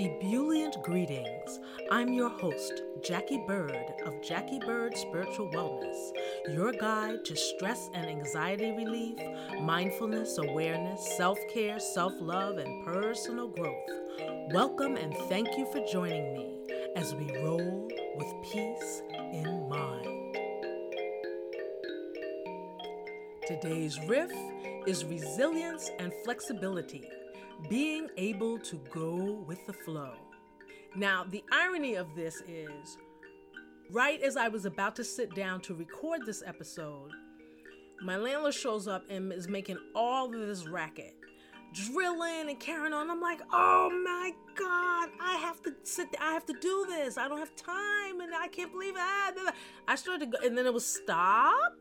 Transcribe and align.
Ebullient 0.00 0.82
greetings. 0.82 1.60
I'm 1.90 2.14
your 2.14 2.30
host, 2.30 2.84
Jackie 3.02 3.44
Bird 3.46 3.92
of 4.06 4.22
Jackie 4.22 4.58
Bird 4.58 4.96
Spiritual 4.96 5.50
Wellness, 5.50 6.12
your 6.54 6.72
guide 6.72 7.22
to 7.26 7.36
stress 7.36 7.90
and 7.92 8.06
anxiety 8.06 8.72
relief, 8.72 9.18
mindfulness, 9.60 10.38
awareness, 10.38 11.06
self 11.18 11.38
care, 11.52 11.78
self 11.78 12.14
love, 12.18 12.56
and 12.56 12.82
personal 12.82 13.48
growth. 13.48 13.90
Welcome 14.54 14.96
and 14.96 15.14
thank 15.28 15.48
you 15.58 15.70
for 15.70 15.84
joining 15.92 16.32
me 16.32 16.56
as 16.96 17.14
we 17.14 17.36
roll 17.36 17.86
with 18.16 18.50
peace 18.50 19.02
in 19.34 19.68
mind. 19.68 20.38
Today's 23.46 24.00
riff 24.08 24.32
is 24.86 25.04
resilience 25.04 25.90
and 25.98 26.10
flexibility 26.24 27.06
being 27.68 28.08
able 28.16 28.58
to 28.58 28.80
go 28.92 29.44
with 29.46 29.64
the 29.66 29.72
flow. 29.72 30.14
Now, 30.96 31.24
the 31.28 31.44
irony 31.52 31.94
of 31.94 32.14
this 32.14 32.42
is 32.48 32.98
right 33.90 34.20
as 34.22 34.36
I 34.36 34.48
was 34.48 34.64
about 34.64 34.96
to 34.96 35.04
sit 35.04 35.34
down 35.34 35.60
to 35.62 35.74
record 35.74 36.26
this 36.26 36.42
episode, 36.44 37.10
my 38.02 38.16
landlord 38.16 38.54
shows 38.54 38.88
up 38.88 39.04
and 39.10 39.32
is 39.32 39.48
making 39.48 39.78
all 39.94 40.26
of 40.26 40.32
this 40.32 40.66
racket, 40.66 41.14
drilling 41.72 42.48
and 42.48 42.58
carrying 42.58 42.92
on. 42.92 43.10
I'm 43.10 43.20
like, 43.20 43.40
oh 43.52 43.90
my 44.04 44.32
God, 44.56 45.10
I 45.20 45.36
have 45.36 45.62
to 45.62 45.74
sit, 45.82 46.08
I 46.20 46.32
have 46.32 46.46
to 46.46 46.54
do 46.60 46.86
this. 46.88 47.18
I 47.18 47.28
don't 47.28 47.38
have 47.38 47.54
time 47.56 48.20
and 48.20 48.34
I 48.34 48.48
can't 48.48 48.72
believe 48.72 48.94
it. 48.94 49.00
Ah, 49.00 49.52
I 49.86 49.94
started 49.94 50.32
to 50.32 50.38
go, 50.38 50.46
and 50.46 50.56
then 50.56 50.66
it 50.66 50.74
was 50.74 50.86
stop. 50.86 51.74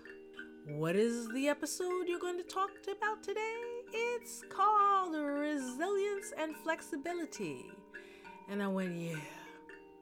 What 0.67 0.95
is 0.95 1.27
the 1.29 1.47
episode 1.47 2.07
you're 2.07 2.19
going 2.19 2.37
to 2.37 2.43
talk 2.43 2.69
about 2.91 3.23
today? 3.23 3.68
It's 3.93 4.43
called 4.49 5.15
Resilience 5.15 6.33
and 6.37 6.55
Flexibility. 6.55 7.65
And 8.49 8.61
I 8.61 8.67
went, 8.67 8.97
yeah, 8.97 9.15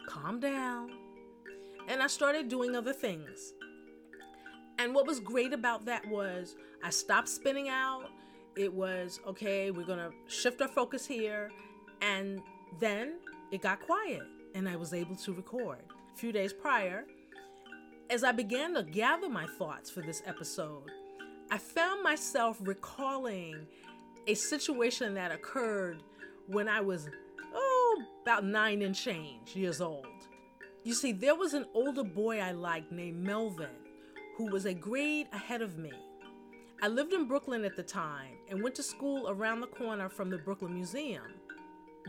calm 0.08 0.40
down. 0.40 0.92
And 1.88 2.02
I 2.02 2.08
started 2.08 2.50
doing 2.50 2.76
other 2.76 2.94
things. 2.94 3.54
And 4.80 4.94
what 4.94 5.08
was 5.08 5.20
great 5.20 5.54
about 5.54 5.86
that 5.86 6.08
was 6.08 6.56
I 6.84 6.90
stopped 6.90 7.30
spinning 7.30 7.70
out. 7.70 8.10
It 8.56 8.74
was, 8.74 9.20
okay, 9.28 9.72
we're 9.72 9.86
going 9.86 10.00
to 10.00 10.12
shift 10.28 10.62
our 10.62 10.68
focus 10.68 11.06
here. 11.06 11.52
And 12.02 12.42
then 12.80 13.16
it 13.52 13.62
got 13.62 13.80
quiet 13.80 14.24
and 14.56 14.68
I 14.68 14.76
was 14.76 14.94
able 14.94 15.16
to 15.16 15.34
record. 15.34 15.80
A 16.14 16.18
few 16.18 16.32
days 16.32 16.52
prior, 16.52 17.06
as 18.10 18.24
I 18.24 18.32
began 18.32 18.74
to 18.74 18.84
gather 18.84 19.30
my 19.30 19.46
thoughts 19.46 19.90
for 19.90 20.02
this 20.02 20.24
episode, 20.26 20.90
I 21.50 21.58
found 21.58 22.04
myself 22.04 22.58
recalling 22.60 23.68
a 24.28 24.34
situation 24.34 25.14
that 25.14 25.32
occurred 25.32 26.04
when 26.48 26.68
I 26.68 26.82
was, 26.82 27.08
oh, 27.54 28.04
about 28.24 28.44
nine 28.44 28.82
and 28.82 28.94
change 28.94 29.56
years 29.56 29.80
old. 29.80 30.08
You 30.84 30.94
see, 30.94 31.14
there 31.14 31.36
was 31.36 31.54
an 31.54 31.66
older 31.74 32.04
boy 32.04 32.40
I 32.40 32.52
liked 32.52 32.92
named 32.92 33.24
Melvin 33.24 33.70
who 34.36 34.52
was 34.52 34.66
a 34.66 34.74
grade 34.74 35.28
ahead 35.32 35.62
of 35.62 35.78
me. 35.78 35.92
I 36.82 36.90
lived 36.90 37.14
in 37.14 37.28
Brooklyn 37.28 37.64
at 37.64 37.78
the 37.78 37.84
time 37.84 38.36
and 38.50 38.62
went 38.62 38.76
to 38.76 38.84
school 38.84 39.30
around 39.30 39.62
the 39.62 39.68
corner 39.68 40.10
from 40.10 40.30
the 40.30 40.38
Brooklyn 40.38 40.74
Museum. 40.74 41.34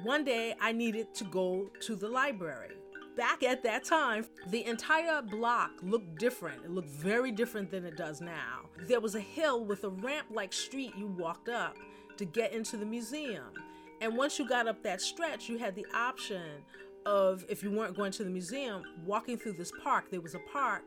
One 0.03 0.25
day 0.25 0.57
I 0.61 0.73
needed 0.73 1.15
to 1.15 1.25
go 1.25 1.71
to 1.83 1.95
the 1.95 2.09
library 2.09 2.75
back 3.19 3.43
at 3.43 3.65
that 3.65 3.85
time, 3.85 4.25
the 4.47 4.65
entire 4.65 5.21
block 5.21 5.73
looked 5.83 6.19
different. 6.19 6.65
It 6.65 6.71
looked 6.71 6.89
very 6.89 7.33
different 7.33 7.69
than 7.69 7.85
it 7.85 7.97
does 7.97 8.21
now. 8.21 8.61
There 8.87 9.01
was 9.01 9.17
a 9.17 9.21
hill 9.21 9.65
with 9.65 9.83
a 9.83 9.91
ramp 9.91 10.29
like 10.31 10.53
street 10.53 10.95
you 10.97 11.09
walked 11.09 11.49
up 11.49 11.77
to 12.17 12.25
get 12.25 12.53
into 12.53 12.77
the 12.77 12.87
museum. 12.87 13.53
And 14.01 14.17
once 14.17 14.39
you 14.39 14.49
got 14.49 14.69
up 14.69 14.85
that 14.85 15.01
stretch, 15.01 15.49
you 15.49 15.59
had 15.59 15.75
the 15.75 15.85
option 15.93 16.63
of, 17.07 17.45
if 17.49 17.65
you 17.65 17.73
weren't 17.73 17.97
going 17.97 18.13
to 18.13 18.25
the 18.25 18.31
museum, 18.31 18.85
walking 19.05 19.37
through 19.37 19.55
this 19.55 19.73
park. 19.83 20.11
There 20.11 20.21
was 20.21 20.37
a 20.37 20.41
park 20.53 20.83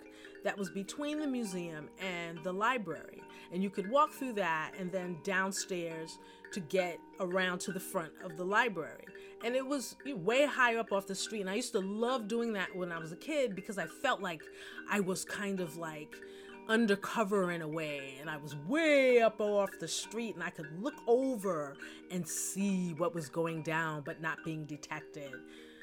that 0.46 0.58
was 0.58 0.70
between 0.70 1.20
the 1.20 1.28
museum 1.28 1.90
and 2.00 2.42
the 2.44 2.54
library. 2.54 3.22
And 3.52 3.62
you 3.62 3.70
could 3.70 3.90
walk 3.90 4.12
through 4.12 4.34
that 4.34 4.72
and 4.80 4.90
then 4.90 5.18
downstairs 5.24 6.18
to 6.54 6.62
get 6.62 6.98
around 7.20 7.60
to 7.60 7.74
the 7.74 7.80
front 7.80 8.14
of 8.24 8.38
the 8.38 8.46
library. 8.46 9.06
And 9.44 9.56
it 9.56 9.66
was 9.66 9.96
way 10.06 10.46
high 10.46 10.76
up 10.76 10.92
off 10.92 11.08
the 11.08 11.16
street. 11.16 11.42
And 11.42 11.50
I 11.50 11.56
used 11.56 11.72
to 11.74 11.80
love 11.80 12.28
doing 12.28 12.54
that 12.54 12.76
when 12.76 12.92
I 12.92 13.00
was 13.00 13.12
a 13.12 13.16
kid 13.16 13.56
because 13.56 13.78
I 13.78 13.88
felt 13.88 14.22
like 14.22 14.44
I 14.90 15.00
was 15.00 15.26
kind 15.26 15.60
of 15.60 15.78
like 15.78 16.16
undercover 16.70 17.52
in 17.52 17.62
a 17.62 17.68
way. 17.68 18.18
And 18.20 18.30
I 18.30 18.38
was 18.38 18.56
way 18.68 19.22
up 19.22 19.42
off 19.42 19.72
the 19.80 19.88
street 19.88 20.36
and 20.36 20.44
I 20.44 20.50
could 20.50 20.68
look 20.82 21.02
over 21.08 21.76
and 22.12 22.28
see 22.28 22.94
what 22.98 23.16
was 23.16 23.30
going 23.30 23.64
down 23.64 24.04
but 24.06 24.22
not 24.22 24.44
being 24.46 24.66
detected. 24.66 25.32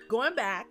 Going 0.08 0.34
back, 0.34 0.66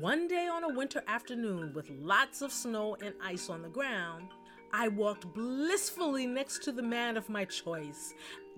one 0.00 0.26
day 0.26 0.46
on 0.46 0.64
a 0.64 0.68
winter 0.68 1.02
afternoon 1.06 1.72
with 1.74 1.90
lots 1.90 2.40
of 2.40 2.52
snow 2.52 2.96
and 3.02 3.14
ice 3.22 3.50
on 3.50 3.62
the 3.62 3.68
ground, 3.68 4.28
I 4.72 4.88
walked 4.88 5.32
blissfully 5.34 6.26
next 6.26 6.62
to 6.64 6.72
the 6.72 6.82
man 6.82 7.18
of 7.18 7.28
my 7.28 7.44
choice, 7.44 8.14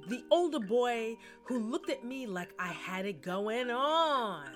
the 0.08 0.24
older 0.30 0.60
boy 0.60 1.16
who 1.44 1.58
looked 1.58 1.90
at 1.90 2.04
me 2.04 2.26
like 2.26 2.54
I 2.58 2.68
had 2.68 3.04
it 3.04 3.20
going 3.20 3.70
on. 3.70 4.46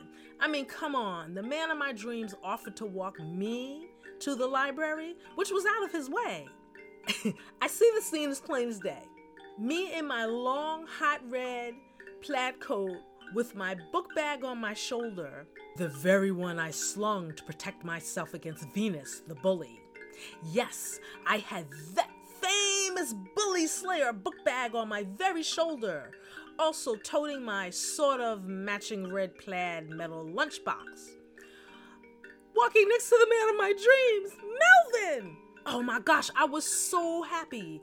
I 0.41 0.47
mean, 0.47 0.67
come 0.67 0.95
on, 0.95 1.35
the 1.35 1.43
man 1.43 1.71
of 1.71 1.79
my 1.79 1.93
dreams 1.93 2.35
offered 2.45 2.77
to 2.77 2.87
walk 2.87 3.19
me 3.19 3.89
to 4.21 4.37
the 4.37 4.47
library, 4.47 5.17
which 5.35 5.51
was 5.51 5.65
out 5.67 5.85
of 5.85 5.91
his 5.91 6.09
way. 6.09 6.47
I 7.61 7.67
see 7.67 7.91
the 7.97 8.03
scene 8.03 8.31
as 8.31 8.41
plain 8.41 8.69
as 8.69 8.79
day. 8.79 9.03
Me 9.59 9.93
in 9.93 10.07
my 10.07 10.27
long, 10.27 10.87
hot 10.87 11.21
red 11.29 11.75
plaid 12.21 12.61
coat 12.61 12.99
with 13.35 13.57
my 13.57 13.77
book 13.93 14.15
bag 14.15 14.45
on 14.45 14.59
my 14.59 14.75
shoulder, 14.75 15.47
the 15.77 15.89
very 15.89 16.31
one 16.31 16.61
I 16.61 16.71
slung 16.71 17.35
to 17.35 17.43
protect 17.43 17.85
myself 17.85 18.35
against 18.35 18.69
Venus, 18.73 19.23
the 19.27 19.35
bully. 19.35 19.81
Yes, 20.45 21.01
I 21.27 21.39
had 21.39 21.67
that 21.95 22.11
famous 22.41 23.15
bully 23.35 23.67
slayer 23.67 24.13
book 24.13 24.45
bag 24.45 24.75
on 24.75 24.89
my 24.89 25.05
very 25.17 25.43
shoulder, 25.43 26.13
also 26.59 26.97
toting 26.97 27.43
my 27.43 27.71
sort 27.71 28.21
of 28.21 28.45
matching 28.45 29.13
red 29.13 29.37
plaid 29.39 29.89
metal 29.91 30.25
lunchbox. 30.25 31.17
Walking 32.55 32.89
next 32.89 33.09
to 33.09 33.17
the 33.21 33.29
man 33.29 33.49
of 33.51 33.57
my 33.57 33.73
dreams, 33.73 34.33
Melvin! 35.13 35.37
Oh 35.67 35.83
my 35.83 36.01
gosh, 36.01 36.31
I 36.35 36.45
was 36.45 36.65
so 36.65 37.23
happy. 37.23 37.81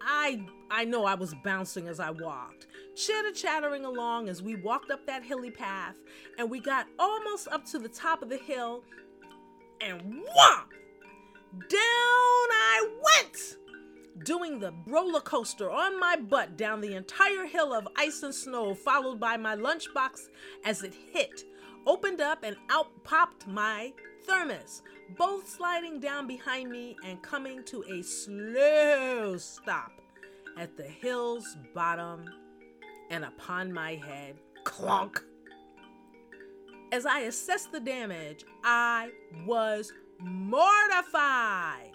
I 0.00 0.44
I 0.70 0.84
know 0.84 1.04
I 1.04 1.14
was 1.14 1.34
bouncing 1.44 1.88
as 1.88 2.00
I 2.00 2.10
walked, 2.10 2.66
chitter 2.96 3.32
chattering 3.32 3.84
along 3.84 4.28
as 4.28 4.42
we 4.42 4.56
walked 4.56 4.90
up 4.90 5.06
that 5.06 5.22
hilly 5.22 5.50
path, 5.50 5.96
and 6.38 6.50
we 6.50 6.60
got 6.60 6.86
almost 6.98 7.48
up 7.48 7.64
to 7.66 7.78
the 7.78 7.88
top 7.88 8.22
of 8.22 8.28
the 8.28 8.36
hill, 8.36 8.82
and 9.80 10.22
whop! 10.28 10.70
Down 11.52 11.70
I 11.78 12.88
went! 13.02 13.56
Doing 14.24 14.58
the 14.58 14.72
roller 14.86 15.20
coaster 15.20 15.70
on 15.70 15.98
my 16.00 16.16
butt 16.16 16.56
down 16.56 16.80
the 16.80 16.94
entire 16.94 17.46
hill 17.46 17.72
of 17.72 17.88
ice 17.96 18.22
and 18.22 18.34
snow, 18.34 18.74
followed 18.74 19.20
by 19.20 19.36
my 19.36 19.54
lunchbox 19.54 20.28
as 20.64 20.82
it 20.82 20.94
hit, 21.12 21.44
opened 21.86 22.20
up, 22.20 22.42
and 22.42 22.56
out 22.70 22.88
popped 23.04 23.46
my 23.46 23.92
thermos, 24.26 24.82
both 25.16 25.48
sliding 25.48 26.00
down 26.00 26.26
behind 26.26 26.70
me 26.70 26.96
and 27.04 27.22
coming 27.22 27.62
to 27.64 27.84
a 27.84 28.02
slow 28.02 29.36
stop 29.36 29.92
at 30.56 30.76
the 30.76 30.82
hill's 30.82 31.56
bottom 31.74 32.28
and 33.10 33.24
upon 33.24 33.72
my 33.72 33.94
head. 33.94 34.36
Clunk! 34.64 35.22
As 36.92 37.06
I 37.06 37.20
assessed 37.20 37.72
the 37.72 37.80
damage, 37.80 38.44
I 38.64 39.10
was 39.46 39.92
mortified. 40.18 41.92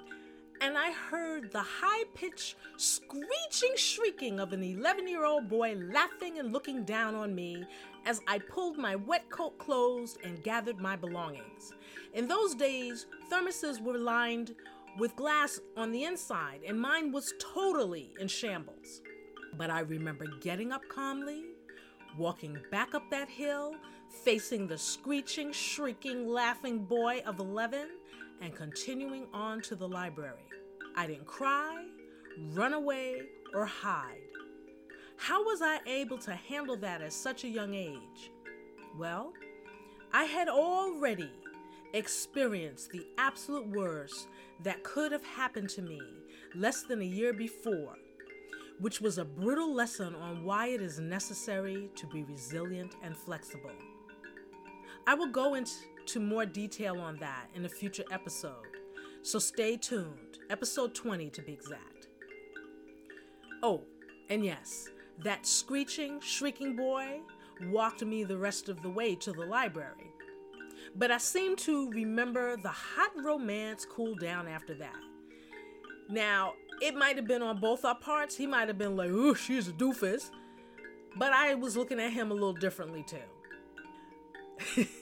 And 0.61 0.77
I 0.77 0.91
heard 0.91 1.51
the 1.51 1.63
high 1.63 2.03
pitched, 2.13 2.55
screeching 2.77 3.75
shrieking 3.75 4.39
of 4.39 4.53
an 4.53 4.61
11 4.61 5.07
year 5.07 5.25
old 5.25 5.49
boy 5.49 5.75
laughing 5.91 6.37
and 6.37 6.53
looking 6.53 6.83
down 6.83 7.15
on 7.15 7.33
me 7.33 7.65
as 8.05 8.21
I 8.27 8.37
pulled 8.39 8.77
my 8.77 8.95
wet 8.95 9.29
coat 9.29 9.57
closed 9.57 10.19
and 10.23 10.43
gathered 10.43 10.79
my 10.79 10.95
belongings. 10.95 11.73
In 12.13 12.27
those 12.27 12.53
days, 12.53 13.07
thermoses 13.31 13.81
were 13.81 13.97
lined 13.97 14.53
with 14.97 15.15
glass 15.15 15.59
on 15.77 15.91
the 15.91 16.03
inside, 16.03 16.61
and 16.67 16.79
mine 16.79 17.11
was 17.11 17.33
totally 17.39 18.13
in 18.19 18.27
shambles. 18.27 19.01
But 19.57 19.69
I 19.69 19.81
remember 19.81 20.25
getting 20.41 20.71
up 20.71 20.81
calmly, 20.89 21.45
walking 22.17 22.57
back 22.71 22.93
up 22.93 23.09
that 23.09 23.29
hill, 23.29 23.75
facing 24.09 24.67
the 24.67 24.77
screeching, 24.77 25.51
shrieking, 25.51 26.27
laughing 26.27 26.79
boy 26.79 27.23
of 27.25 27.39
11, 27.39 27.87
and 28.41 28.55
continuing 28.55 29.27
on 29.33 29.61
to 29.61 29.75
the 29.75 29.87
library. 29.87 30.43
I 30.95 31.07
didn't 31.07 31.27
cry, 31.27 31.85
run 32.53 32.73
away, 32.73 33.21
or 33.53 33.65
hide. 33.65 34.17
How 35.17 35.43
was 35.43 35.61
I 35.61 35.79
able 35.85 36.17
to 36.19 36.33
handle 36.33 36.75
that 36.77 37.01
at 37.01 37.13
such 37.13 37.43
a 37.43 37.47
young 37.47 37.75
age? 37.75 38.31
Well, 38.97 39.33
I 40.11 40.23
had 40.25 40.49
already 40.49 41.31
experienced 41.93 42.89
the 42.91 43.05
absolute 43.17 43.67
worst 43.67 44.27
that 44.63 44.83
could 44.83 45.11
have 45.11 45.23
happened 45.23 45.69
to 45.69 45.81
me 45.81 46.01
less 46.55 46.83
than 46.83 47.01
a 47.01 47.05
year 47.05 47.33
before, 47.33 47.95
which 48.79 48.99
was 48.99 49.17
a 49.17 49.25
brutal 49.25 49.73
lesson 49.73 50.15
on 50.15 50.43
why 50.43 50.67
it 50.67 50.81
is 50.81 50.99
necessary 50.99 51.89
to 51.95 52.07
be 52.07 52.23
resilient 52.23 52.95
and 53.03 53.15
flexible. 53.15 53.71
I 55.07 55.13
will 55.13 55.31
go 55.31 55.53
into 55.53 55.71
more 56.19 56.45
detail 56.45 56.99
on 56.99 57.17
that 57.17 57.47
in 57.55 57.65
a 57.65 57.69
future 57.69 58.03
episode. 58.11 58.77
So 59.21 59.39
stay 59.39 59.77
tuned. 59.77 60.39
Episode 60.49 60.93
20 60.95 61.29
to 61.29 61.41
be 61.41 61.53
exact. 61.53 62.07
Oh, 63.63 63.83
and 64.29 64.43
yes, 64.43 64.89
that 65.23 65.45
screeching, 65.45 66.19
shrieking 66.19 66.75
boy 66.75 67.19
walked 67.69 68.03
me 68.03 68.23
the 68.23 68.37
rest 68.37 68.69
of 68.69 68.81
the 68.81 68.89
way 68.89 69.15
to 69.15 69.31
the 69.31 69.45
library. 69.45 70.11
But 70.95 71.11
I 71.11 71.17
seem 71.19 71.55
to 71.57 71.89
remember 71.91 72.57
the 72.57 72.69
hot 72.69 73.11
romance 73.15 73.85
cooled 73.85 74.19
down 74.19 74.47
after 74.47 74.73
that. 74.75 74.99
Now, 76.09 76.53
it 76.81 76.95
might 76.95 77.15
have 77.15 77.27
been 77.27 77.41
on 77.41 77.59
both 77.59 77.85
our 77.85 77.95
parts. 77.95 78.35
He 78.35 78.47
might 78.47 78.67
have 78.67 78.77
been 78.77 78.95
like, 78.97 79.09
ooh, 79.09 79.35
she's 79.35 79.67
a 79.67 79.71
doofus. 79.71 80.31
But 81.15 81.33
I 81.33 81.55
was 81.55 81.77
looking 81.77 81.99
at 81.99 82.11
him 82.11 82.31
a 82.31 82.33
little 82.33 82.53
differently 82.53 83.03
too. 83.03 83.17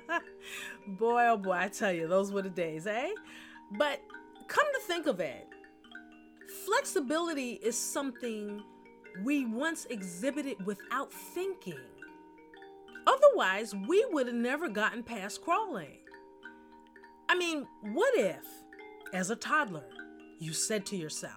boy, 0.86 1.26
oh 1.28 1.36
boy, 1.36 1.52
I 1.52 1.68
tell 1.68 1.92
you, 1.92 2.08
those 2.08 2.32
were 2.32 2.42
the 2.42 2.50
days, 2.50 2.86
eh? 2.86 3.10
But 3.72 4.00
come 4.48 4.66
to 4.74 4.80
think 4.86 5.06
of 5.06 5.20
it, 5.20 5.48
flexibility 6.66 7.52
is 7.62 7.76
something 7.76 8.62
we 9.24 9.44
once 9.44 9.86
exhibited 9.90 10.64
without 10.64 11.12
thinking. 11.12 11.78
Otherwise, 13.06 13.74
we 13.74 14.04
would 14.10 14.26
have 14.26 14.36
never 14.36 14.68
gotten 14.68 15.02
past 15.02 15.42
crawling. 15.42 15.98
I 17.28 17.36
mean, 17.36 17.66
what 17.92 18.16
if, 18.16 18.44
as 19.12 19.30
a 19.30 19.36
toddler, 19.36 19.88
you 20.38 20.52
said 20.52 20.86
to 20.86 20.96
yourself, 20.96 21.32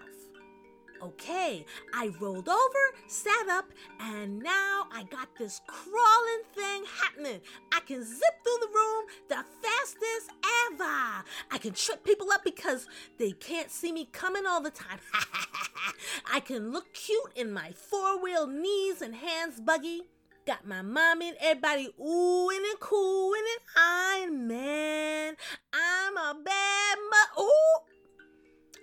Okay, 1.06 1.64
I 1.94 2.08
rolled 2.20 2.50
over, 2.50 2.80
sat 3.06 3.48
up, 3.48 3.66
and 4.00 4.40
now 4.40 4.88
I 4.92 5.04
got 5.12 5.30
this 5.38 5.62
crawling 5.68 6.42
thing 6.56 6.84
happening. 7.00 7.42
I 7.72 7.80
can 7.82 8.04
zip 8.04 8.44
through 8.44 8.58
the 8.62 8.74
room 8.74 9.06
the 9.30 9.46
fastest 9.62 10.32
ever. 10.72 11.24
I 11.52 11.60
can 11.60 11.74
trip 11.74 12.04
people 12.04 12.32
up 12.32 12.44
because 12.44 12.88
they 13.20 13.34
can't 13.34 13.70
see 13.70 13.92
me 13.92 14.10
coming 14.12 14.48
all 14.48 14.62
the 14.62 14.72
time. 14.72 14.98
I 16.34 16.40
can 16.40 16.72
look 16.72 16.92
cute 16.96 17.34
in 17.36 17.54
my 17.54 17.72
four 17.72 18.20
wheel 18.20 18.48
knees 18.48 19.04
and 19.04 19.14
hands 19.14 19.60
buggy. 19.60 20.02
Got 20.48 20.66
my 20.66 20.82
mommy 20.82 21.30
and 21.30 21.38
everybody 21.40 21.90
oohing 22.02 22.68
and 22.68 22.80
cooing 22.80 23.44
and 23.54 23.62
I'm 23.78 24.48
man. 24.48 25.36
I'm 25.72 26.18
a 26.18 26.36
bad 26.44 26.98
mu- 26.98 27.44
Ooh! 27.44 27.96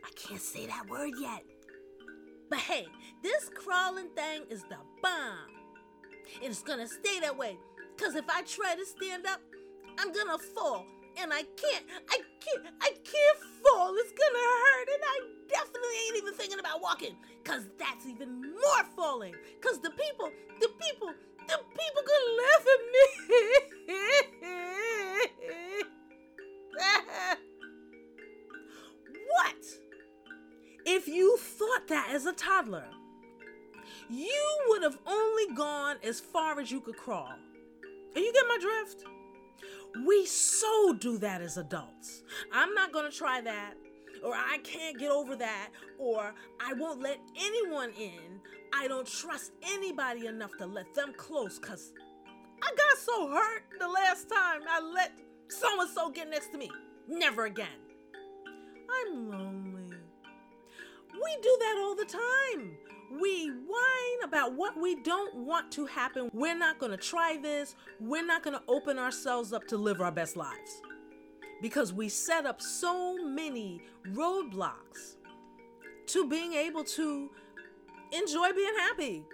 I 0.05 0.11
can't 0.15 0.41
say 0.41 0.67
that 0.67 0.89
word 0.89 1.15
yet. 1.21 1.43
But 2.53 2.61
hey, 2.61 2.87
this 3.23 3.49
crawling 3.49 4.11
thing 4.11 4.43
is 4.51 4.63
the 4.65 4.77
bomb. 5.03 5.49
And 6.43 6.51
it's 6.51 6.63
gonna 6.63 6.87
stay 6.87 7.19
that 7.21 7.35
way. 7.35 7.57
Cause 7.97 8.15
if 8.15 8.27
I 8.29 8.43
try 8.43 8.75
to 8.75 8.85
stand 8.85 9.25
up, 9.27 9.41
I'm 9.99 10.13
gonna 10.13 10.37
fall. 10.37 10.85
And 11.19 11.33
I 11.33 11.45
can't, 11.57 11.87
I 12.11 12.21
can't, 12.45 12.67
I 12.83 12.91
can't 12.91 13.39
fall. 13.65 13.95
It's 13.97 14.13
gonna 14.13 14.39
hurt. 14.39 14.89
And 14.93 15.03
I 15.03 15.21
definitely 15.49 15.97
ain't 16.09 16.19
even 16.19 16.35
thinking 16.35 16.59
about 16.59 16.83
walking. 16.83 17.17
Cause 17.43 17.71
that's 17.79 18.05
even 18.07 18.43
more 18.43 18.85
falling. 18.95 19.35
Cause 19.63 19.81
the 19.81 19.89
people, 19.89 20.31
the 20.61 20.69
people, 20.79 21.11
the 21.49 21.57
people 21.57 22.03
gonna 22.05 22.37
laugh 22.37 22.67
at 22.69 22.81
me. 22.93 23.09
what? 29.41 29.82
If 30.85 31.07
you 31.07 31.37
thought 31.37 31.89
that 31.89 32.11
as 32.13 32.27
a 32.27 32.33
toddler, 32.33 32.87
you 34.09 34.59
would 34.69 34.83
have 34.83 34.99
only 35.07 35.55
gone 35.55 35.97
as 36.03 36.21
far 36.21 36.59
as 36.61 36.71
you 36.71 36.81
could 36.81 36.97
crawl. 36.97 37.33
And 38.15 38.25
you 38.25 38.33
get 38.33 38.45
my 38.49 38.59
drift? 38.61 39.05
We 40.07 40.27
so 40.27 40.95
do 40.95 41.19
that 41.19 41.41
as 41.41 41.57
adults. 41.57 42.23
I'm 42.53 42.75
not 42.75 42.93
going 42.93 43.11
to 43.11 43.17
try 43.17 43.41
that, 43.43 43.75
or 44.25 44.35
I 44.35 44.59
can't 44.65 44.99
get 44.99 45.11
over 45.11 45.37
that, 45.37 45.71
or 45.99 46.35
I 46.61 46.73
won't 46.75 47.01
let 47.01 47.19
anyone 47.39 47.91
in. 47.99 48.41
I 48.75 48.89
don't 48.89 49.07
trust 49.07 49.53
anybody 49.63 50.27
enough 50.27 50.57
to 50.59 50.67
let 50.67 50.95
them 50.95 51.13
close 51.17 51.59
because 51.59 51.93
I 52.63 52.71
got 52.75 52.99
so 52.99 53.29
hurt 53.29 53.65
the 53.79 53.89
last 53.89 54.29
time 54.29 54.63
I 54.69 54.81
let 54.81 55.13
so 55.49 55.81
and 55.81 55.91
so 55.91 56.11
get 56.11 56.31
next 56.31 56.51
to 56.53 56.59
me. 56.59 56.71
Never 57.09 57.45
again. 57.45 57.69
I'm 58.91 59.31
lonely. 59.31 59.62
We 61.23 61.37
do 61.43 61.57
that 61.61 61.77
all 61.81 61.95
the 61.95 62.05
time. 62.05 62.77
We 63.21 63.51
whine 63.51 64.25
about 64.25 64.55
what 64.55 64.81
we 64.81 64.97
don't 65.03 65.35
want 65.35 65.71
to 65.73 65.87
happen. 65.87 66.31
We're 66.33 66.57
not 66.57 66.79
going 66.79 66.93
to 66.93 66.97
try 66.97 67.39
this. 67.41 67.75
We're 68.01 68.25
not 68.25 68.43
going 68.43 68.57
to 68.57 68.63
open 68.69 68.99
ourselves 68.99 69.53
up 69.53 69.67
to 69.69 69.77
live 69.77 70.01
our 70.01 70.13
best 70.13 70.37
lives 70.37 70.81
because 71.61 71.93
we 71.93 72.09
set 72.09 72.47
up 72.47 72.61
so 72.61 73.17
many 73.19 73.83
roadblocks 74.09 75.17
to 76.07 76.29
being 76.29 76.55
able 76.55 76.85
to 76.85 77.31
enjoy 78.13 78.53
being 78.53 78.75
happy 78.79 79.25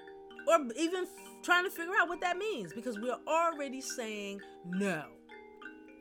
or 0.46 0.58
even 0.76 1.05
f- 1.05 1.43
trying 1.43 1.64
to 1.64 1.70
figure 1.70 1.94
out 1.99 2.08
what 2.08 2.20
that 2.20 2.37
means 2.37 2.73
because 2.73 2.99
we're 2.99 3.19
already 3.26 3.81
saying, 3.81 4.40
no, 4.67 5.05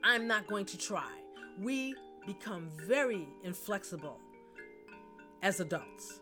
I'm 0.04 0.28
not 0.28 0.48
going 0.48 0.66
to 0.66 0.78
try. 0.78 1.12
We 1.60 1.96
become 2.26 2.70
very 2.86 3.28
inflexible 3.44 4.20
as 5.42 5.60
adults. 5.60 6.20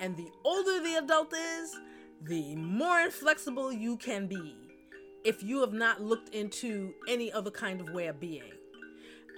And 0.00 0.16
the 0.16 0.30
older 0.44 0.80
the 0.82 0.96
adult 0.96 1.32
is, 1.32 1.76
the 2.22 2.56
more 2.56 3.00
inflexible 3.00 3.72
you 3.72 3.96
can 3.96 4.26
be 4.26 4.54
if 5.24 5.42
you 5.42 5.60
have 5.60 5.72
not 5.72 6.00
looked 6.00 6.34
into 6.34 6.94
any 7.08 7.32
other 7.32 7.50
kind 7.50 7.80
of 7.80 7.90
way 7.90 8.06
of 8.06 8.20
being. 8.20 8.52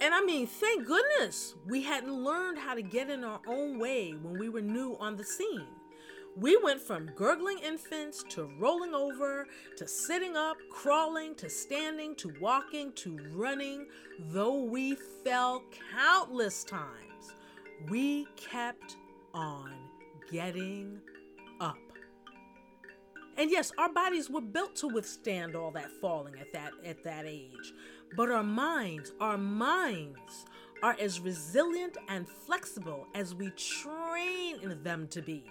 And 0.01 0.15
I 0.15 0.21
mean, 0.21 0.47
thank 0.47 0.87
goodness 0.87 1.55
we 1.67 1.83
hadn't 1.83 2.13
learned 2.13 2.59
how 2.59 2.75
to 2.75 2.83
get 2.83 3.11
in 3.11 3.25
our 3.25 3.41
own 3.49 3.79
way 3.79 4.13
when 4.13 4.39
we 4.39 4.49
were 4.49 4.61
new 4.61 4.97
on 5.01 5.17
the 5.17 5.25
scene. 5.25 5.67
We 6.37 6.57
went 6.63 6.81
from 6.81 7.11
gurgling 7.17 7.59
infants 7.59 8.23
to 8.29 8.49
rolling 8.61 8.95
over 8.95 9.49
to 9.77 9.89
sitting 9.89 10.37
up, 10.37 10.57
crawling 10.71 11.35
to 11.37 11.51
standing 11.51 12.15
to 12.17 12.33
walking 12.41 12.93
to 12.93 13.19
running, 13.33 13.87
though 14.29 14.63
we 14.63 14.97
fell 15.25 15.65
countless 15.93 16.63
times. 16.63 17.33
We 17.89 18.29
kept 18.37 18.97
on 19.35 19.73
getting 20.31 21.01
up. 21.61 21.79
And 23.37 23.51
yes, 23.51 23.73
our 23.79 23.93
bodies 23.93 24.29
were 24.29 24.41
built 24.41 24.75
to 24.77 24.89
withstand 24.89 25.55
all 25.55 25.71
that 25.73 25.91
falling 26.01 26.35
at 26.41 26.53
that 26.53 26.73
at 26.85 27.05
that 27.05 27.25
age. 27.25 27.73
But 28.17 28.31
our 28.31 28.43
minds, 28.43 29.13
our 29.21 29.39
minds 29.39 30.47
are 30.83 30.97
as 31.01 31.21
resilient 31.21 31.97
and 32.09 32.29
flexible 32.29 33.07
as 33.15 33.35
we 33.35 33.51
train 33.51 34.83
them 34.83 35.07
to 35.09 35.23
be. 35.23 35.45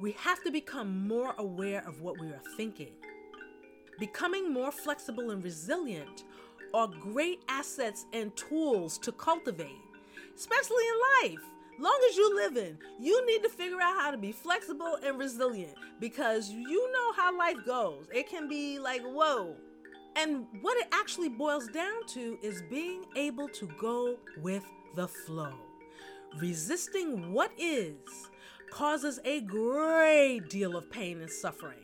We 0.00 0.12
have 0.12 0.42
to 0.42 0.50
become 0.50 1.06
more 1.06 1.34
aware 1.38 1.86
of 1.86 2.00
what 2.00 2.18
we 2.18 2.28
are 2.28 2.42
thinking. 2.56 2.92
Becoming 4.00 4.52
more 4.52 4.72
flexible 4.72 5.30
and 5.30 5.44
resilient 5.44 6.24
are 6.74 6.88
great 6.88 7.42
assets 7.48 8.06
and 8.12 8.34
tools 8.34 8.98
to 8.98 9.12
cultivate, 9.12 9.78
especially 10.34 10.84
in 10.88 11.30
life 11.30 11.44
long 11.82 11.98
as 12.08 12.16
you 12.16 12.34
living, 12.36 12.78
you 13.00 13.26
need 13.26 13.42
to 13.42 13.48
figure 13.48 13.80
out 13.80 14.00
how 14.00 14.10
to 14.12 14.16
be 14.16 14.30
flexible 14.32 14.98
and 15.04 15.18
resilient 15.18 15.74
because 16.00 16.48
you 16.50 16.92
know 16.92 17.12
how 17.14 17.36
life 17.36 17.56
goes. 17.66 18.06
It 18.14 18.28
can 18.28 18.48
be 18.48 18.78
like, 18.78 19.02
whoa. 19.02 19.56
And 20.14 20.46
what 20.60 20.78
it 20.78 20.86
actually 20.92 21.30
boils 21.30 21.66
down 21.68 22.06
to 22.08 22.38
is 22.42 22.62
being 22.70 23.04
able 23.16 23.48
to 23.48 23.68
go 23.80 24.16
with 24.36 24.64
the 24.94 25.08
flow. 25.08 25.54
Resisting 26.38 27.32
what 27.32 27.50
is 27.58 27.96
causes 28.70 29.18
a 29.24 29.40
great 29.40 30.48
deal 30.48 30.76
of 30.76 30.90
pain 30.90 31.20
and 31.20 31.30
suffering. 31.30 31.78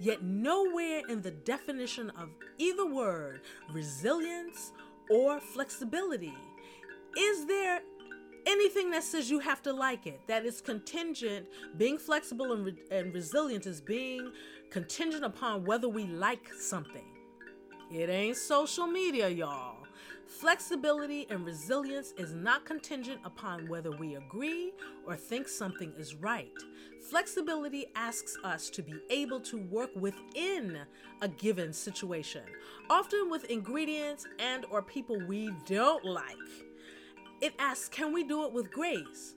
Yet, 0.00 0.22
nowhere 0.22 1.02
in 1.08 1.22
the 1.22 1.30
definition 1.30 2.10
of 2.10 2.30
either 2.58 2.86
word, 2.86 3.42
resilience 3.72 4.72
or 5.10 5.38
flexibility, 5.38 6.34
is 7.16 7.46
there 7.46 7.82
anything 8.46 8.90
that 8.90 9.02
says 9.02 9.30
you 9.30 9.38
have 9.40 9.62
to 9.62 9.72
like 9.72 10.06
it, 10.06 10.20
that 10.26 10.44
is 10.44 10.60
contingent, 10.60 11.46
being 11.76 11.98
flexible 11.98 12.52
and, 12.52 12.66
re- 12.66 12.82
and 12.90 13.14
resilient 13.14 13.66
is 13.66 13.80
being 13.80 14.32
contingent 14.70 15.24
upon 15.24 15.64
whether 15.64 15.88
we 15.88 16.04
like 16.06 16.52
something. 16.52 17.04
It 17.90 18.08
ain't 18.08 18.36
social 18.36 18.86
media, 18.86 19.28
y'all. 19.28 19.84
Flexibility 20.26 21.26
and 21.30 21.44
resilience 21.44 22.12
is 22.16 22.34
not 22.34 22.64
contingent 22.64 23.20
upon 23.24 23.68
whether 23.68 23.90
we 23.90 24.16
agree 24.16 24.72
or 25.06 25.16
think 25.16 25.46
something 25.46 25.92
is 25.98 26.14
right. 26.14 26.50
Flexibility 27.08 27.86
asks 27.94 28.36
us 28.42 28.70
to 28.70 28.82
be 28.82 28.94
able 29.10 29.38
to 29.40 29.58
work 29.58 29.90
within 29.94 30.80
a 31.20 31.28
given 31.28 31.72
situation, 31.72 32.42
often 32.88 33.30
with 33.30 33.44
ingredients 33.44 34.26
and 34.38 34.64
or 34.70 34.82
people 34.82 35.20
we 35.26 35.52
don't 35.66 36.04
like. 36.04 36.36
It 37.40 37.54
asks, 37.58 37.88
can 37.88 38.12
we 38.12 38.24
do 38.24 38.44
it 38.44 38.52
with 38.52 38.70
grace? 38.70 39.34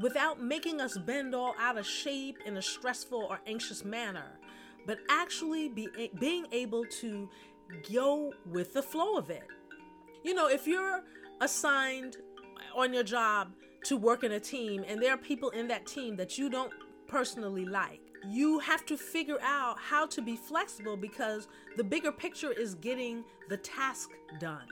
Without 0.00 0.40
making 0.40 0.80
us 0.80 0.96
bend 0.96 1.34
all 1.34 1.54
out 1.58 1.76
of 1.76 1.86
shape 1.86 2.38
in 2.46 2.56
a 2.56 2.62
stressful 2.62 3.26
or 3.28 3.40
anxious 3.46 3.84
manner, 3.84 4.38
but 4.86 4.98
actually 5.08 5.68
be, 5.68 5.88
being 6.18 6.46
able 6.52 6.84
to 7.00 7.28
go 7.92 8.32
with 8.46 8.72
the 8.72 8.82
flow 8.82 9.16
of 9.16 9.30
it. 9.30 9.46
You 10.22 10.34
know, 10.34 10.48
if 10.48 10.66
you're 10.66 11.02
assigned 11.40 12.18
on 12.74 12.92
your 12.94 13.02
job 13.02 13.52
to 13.84 13.96
work 13.96 14.24
in 14.24 14.32
a 14.32 14.40
team 14.40 14.84
and 14.86 15.02
there 15.02 15.12
are 15.12 15.18
people 15.18 15.50
in 15.50 15.68
that 15.68 15.86
team 15.86 16.16
that 16.16 16.38
you 16.38 16.48
don't 16.48 16.72
personally 17.08 17.64
like, 17.64 18.00
you 18.28 18.58
have 18.58 18.84
to 18.86 18.96
figure 18.96 19.38
out 19.42 19.78
how 19.78 20.06
to 20.06 20.22
be 20.22 20.36
flexible 20.36 20.96
because 20.96 21.48
the 21.76 21.84
bigger 21.84 22.12
picture 22.12 22.52
is 22.52 22.74
getting 22.74 23.24
the 23.48 23.56
task 23.56 24.10
done. 24.38 24.66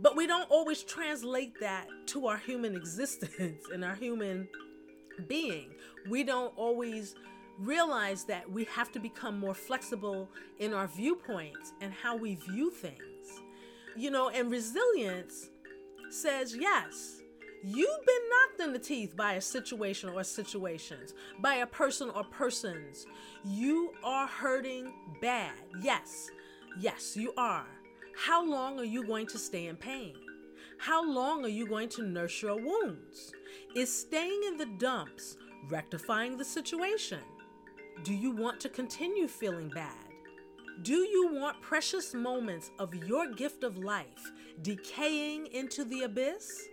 But 0.00 0.16
we 0.16 0.26
don't 0.26 0.48
always 0.50 0.82
translate 0.82 1.58
that 1.60 1.88
to 2.08 2.26
our 2.26 2.36
human 2.36 2.76
existence 2.82 3.64
and 3.72 3.84
our 3.84 3.94
human 3.94 4.48
being. 5.26 5.70
We 6.08 6.24
don't 6.24 6.52
always 6.56 7.14
realize 7.58 8.24
that 8.24 8.50
we 8.50 8.64
have 8.64 8.92
to 8.92 9.00
become 9.00 9.38
more 9.38 9.54
flexible 9.54 10.28
in 10.58 10.72
our 10.72 10.86
viewpoints 10.86 11.72
and 11.80 11.92
how 11.92 12.16
we 12.16 12.36
view 12.36 12.70
things. 12.70 13.42
You 13.96 14.10
know, 14.10 14.28
and 14.28 14.50
resilience 14.50 15.50
says, 16.10 16.54
yes, 16.56 17.20
you've 17.64 18.06
been 18.06 18.22
knocked 18.30 18.60
in 18.60 18.72
the 18.72 18.78
teeth 18.78 19.16
by 19.16 19.34
a 19.34 19.40
situation 19.40 20.10
or 20.10 20.22
situations, 20.22 21.14
by 21.40 21.56
a 21.56 21.66
person 21.66 22.10
or 22.10 22.22
persons. 22.24 23.06
You 23.44 23.92
are 24.04 24.28
hurting 24.28 24.92
bad. 25.20 25.52
Yes, 25.82 26.30
yes, 26.78 27.16
you 27.16 27.32
are. 27.36 27.66
How 28.24 28.44
long 28.44 28.80
are 28.80 28.84
you 28.84 29.06
going 29.06 29.28
to 29.28 29.38
stay 29.38 29.68
in 29.68 29.76
pain? 29.76 30.16
How 30.76 31.08
long 31.08 31.44
are 31.44 31.48
you 31.48 31.68
going 31.68 31.88
to 31.90 32.02
nurse 32.02 32.42
your 32.42 32.56
wounds? 32.56 33.32
Is 33.76 33.96
staying 33.96 34.40
in 34.48 34.56
the 34.56 34.66
dumps 34.66 35.36
rectifying 35.68 36.36
the 36.36 36.44
situation? 36.44 37.20
Do 38.02 38.12
you 38.12 38.32
want 38.32 38.58
to 38.60 38.68
continue 38.68 39.28
feeling 39.28 39.68
bad? 39.68 40.08
Do 40.82 40.96
you 40.96 41.30
want 41.32 41.62
precious 41.62 42.12
moments 42.12 42.72
of 42.80 42.92
your 42.92 43.32
gift 43.34 43.62
of 43.62 43.78
life 43.78 44.32
decaying 44.62 45.46
into 45.52 45.84
the 45.84 46.02
abyss? 46.02 46.68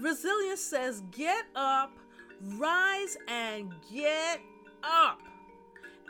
Resilience 0.00 0.62
says, 0.62 1.02
get 1.10 1.44
up, 1.54 1.92
rise, 2.56 3.18
and 3.28 3.70
get 3.92 4.40
up, 4.82 5.20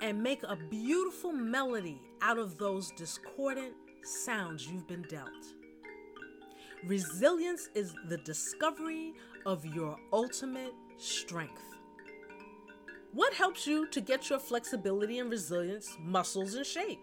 and 0.00 0.22
make 0.22 0.44
a 0.44 0.56
beautiful 0.70 1.32
melody 1.32 2.00
out 2.20 2.38
of 2.38 2.56
those 2.56 2.92
discordant 2.92 3.74
sounds 4.02 4.66
you've 4.66 4.86
been 4.86 5.02
dealt. 5.02 5.28
Resilience 6.84 7.68
is 7.74 7.94
the 8.08 8.18
discovery 8.18 9.14
of 9.46 9.64
your 9.64 9.96
ultimate 10.12 10.74
strength. 10.98 11.62
What 13.12 13.34
helps 13.34 13.66
you 13.66 13.86
to 13.88 14.00
get 14.00 14.30
your 14.30 14.38
flexibility 14.38 15.18
and 15.18 15.30
resilience 15.30 15.96
muscles 16.00 16.54
in 16.54 16.64
shape? 16.64 17.00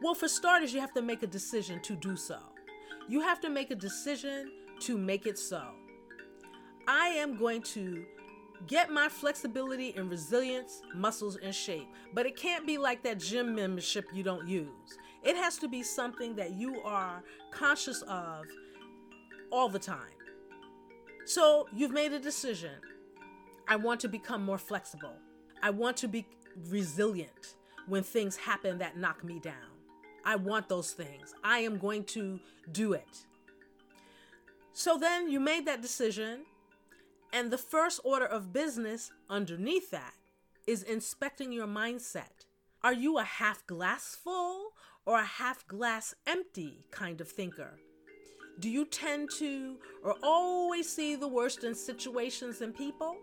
Well, 0.00 0.14
for 0.14 0.28
starters, 0.28 0.72
you 0.72 0.80
have 0.80 0.94
to 0.94 1.02
make 1.02 1.22
a 1.22 1.26
decision 1.26 1.80
to 1.82 1.96
do 1.96 2.16
so. 2.16 2.38
You 3.08 3.20
have 3.20 3.40
to 3.40 3.50
make 3.50 3.70
a 3.70 3.74
decision 3.74 4.52
to 4.80 4.96
make 4.96 5.26
it 5.26 5.38
so. 5.38 5.62
I 6.86 7.08
am 7.08 7.36
going 7.36 7.62
to 7.62 8.04
get 8.66 8.90
my 8.90 9.08
flexibility 9.08 9.94
and 9.96 10.10
resilience 10.10 10.82
muscles 10.94 11.36
in 11.36 11.52
shape, 11.52 11.88
but 12.14 12.26
it 12.26 12.36
can't 12.36 12.66
be 12.66 12.78
like 12.78 13.02
that 13.02 13.18
gym 13.18 13.54
membership 13.54 14.06
you 14.12 14.22
don't 14.22 14.46
use. 14.46 14.98
It 15.26 15.36
has 15.36 15.58
to 15.58 15.68
be 15.68 15.82
something 15.82 16.36
that 16.36 16.54
you 16.54 16.80
are 16.82 17.20
conscious 17.50 18.00
of 18.02 18.46
all 19.50 19.68
the 19.68 19.78
time. 19.78 20.14
So 21.24 21.66
you've 21.74 21.90
made 21.90 22.12
a 22.12 22.20
decision. 22.20 22.76
I 23.66 23.74
want 23.74 23.98
to 24.02 24.08
become 24.08 24.44
more 24.44 24.56
flexible. 24.56 25.16
I 25.60 25.70
want 25.70 25.96
to 25.98 26.08
be 26.08 26.24
resilient 26.68 27.56
when 27.88 28.04
things 28.04 28.36
happen 28.36 28.78
that 28.78 28.96
knock 28.96 29.24
me 29.24 29.40
down. 29.40 29.54
I 30.24 30.36
want 30.36 30.68
those 30.68 30.92
things. 30.92 31.34
I 31.42 31.58
am 31.58 31.78
going 31.78 32.04
to 32.04 32.38
do 32.70 32.92
it. 32.92 33.26
So 34.72 34.96
then 34.96 35.28
you 35.28 35.40
made 35.40 35.66
that 35.66 35.82
decision, 35.82 36.42
and 37.32 37.50
the 37.50 37.58
first 37.58 38.00
order 38.04 38.26
of 38.26 38.52
business 38.52 39.10
underneath 39.28 39.90
that 39.90 40.14
is 40.68 40.84
inspecting 40.84 41.50
your 41.50 41.66
mindset. 41.66 42.44
Are 42.84 42.92
you 42.92 43.18
a 43.18 43.24
half 43.24 43.66
glass 43.66 44.16
full 44.22 44.72
or 45.06 45.18
a 45.18 45.24
half 45.24 45.66
glass 45.66 46.14
empty 46.26 46.84
kind 46.90 47.20
of 47.20 47.28
thinker? 47.28 47.78
Do 48.58 48.68
you 48.68 48.84
tend 48.84 49.30
to 49.38 49.76
or 50.02 50.16
always 50.22 50.88
see 50.88 51.14
the 51.14 51.28
worst 51.28 51.64
in 51.64 51.74
situations 51.74 52.60
and 52.60 52.74
people? 52.74 53.16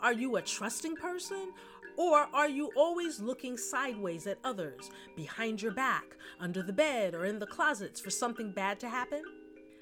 Are 0.00 0.12
you 0.12 0.36
a 0.36 0.42
trusting 0.42 0.96
person? 0.96 1.52
Or 1.96 2.28
are 2.32 2.48
you 2.48 2.70
always 2.76 3.20
looking 3.20 3.56
sideways 3.56 4.26
at 4.26 4.38
others, 4.44 4.90
behind 5.16 5.62
your 5.62 5.72
back, 5.72 6.04
under 6.38 6.62
the 6.62 6.72
bed, 6.72 7.14
or 7.14 7.24
in 7.24 7.38
the 7.38 7.46
closets 7.46 8.00
for 8.00 8.10
something 8.10 8.52
bad 8.52 8.78
to 8.80 8.88
happen? 8.88 9.22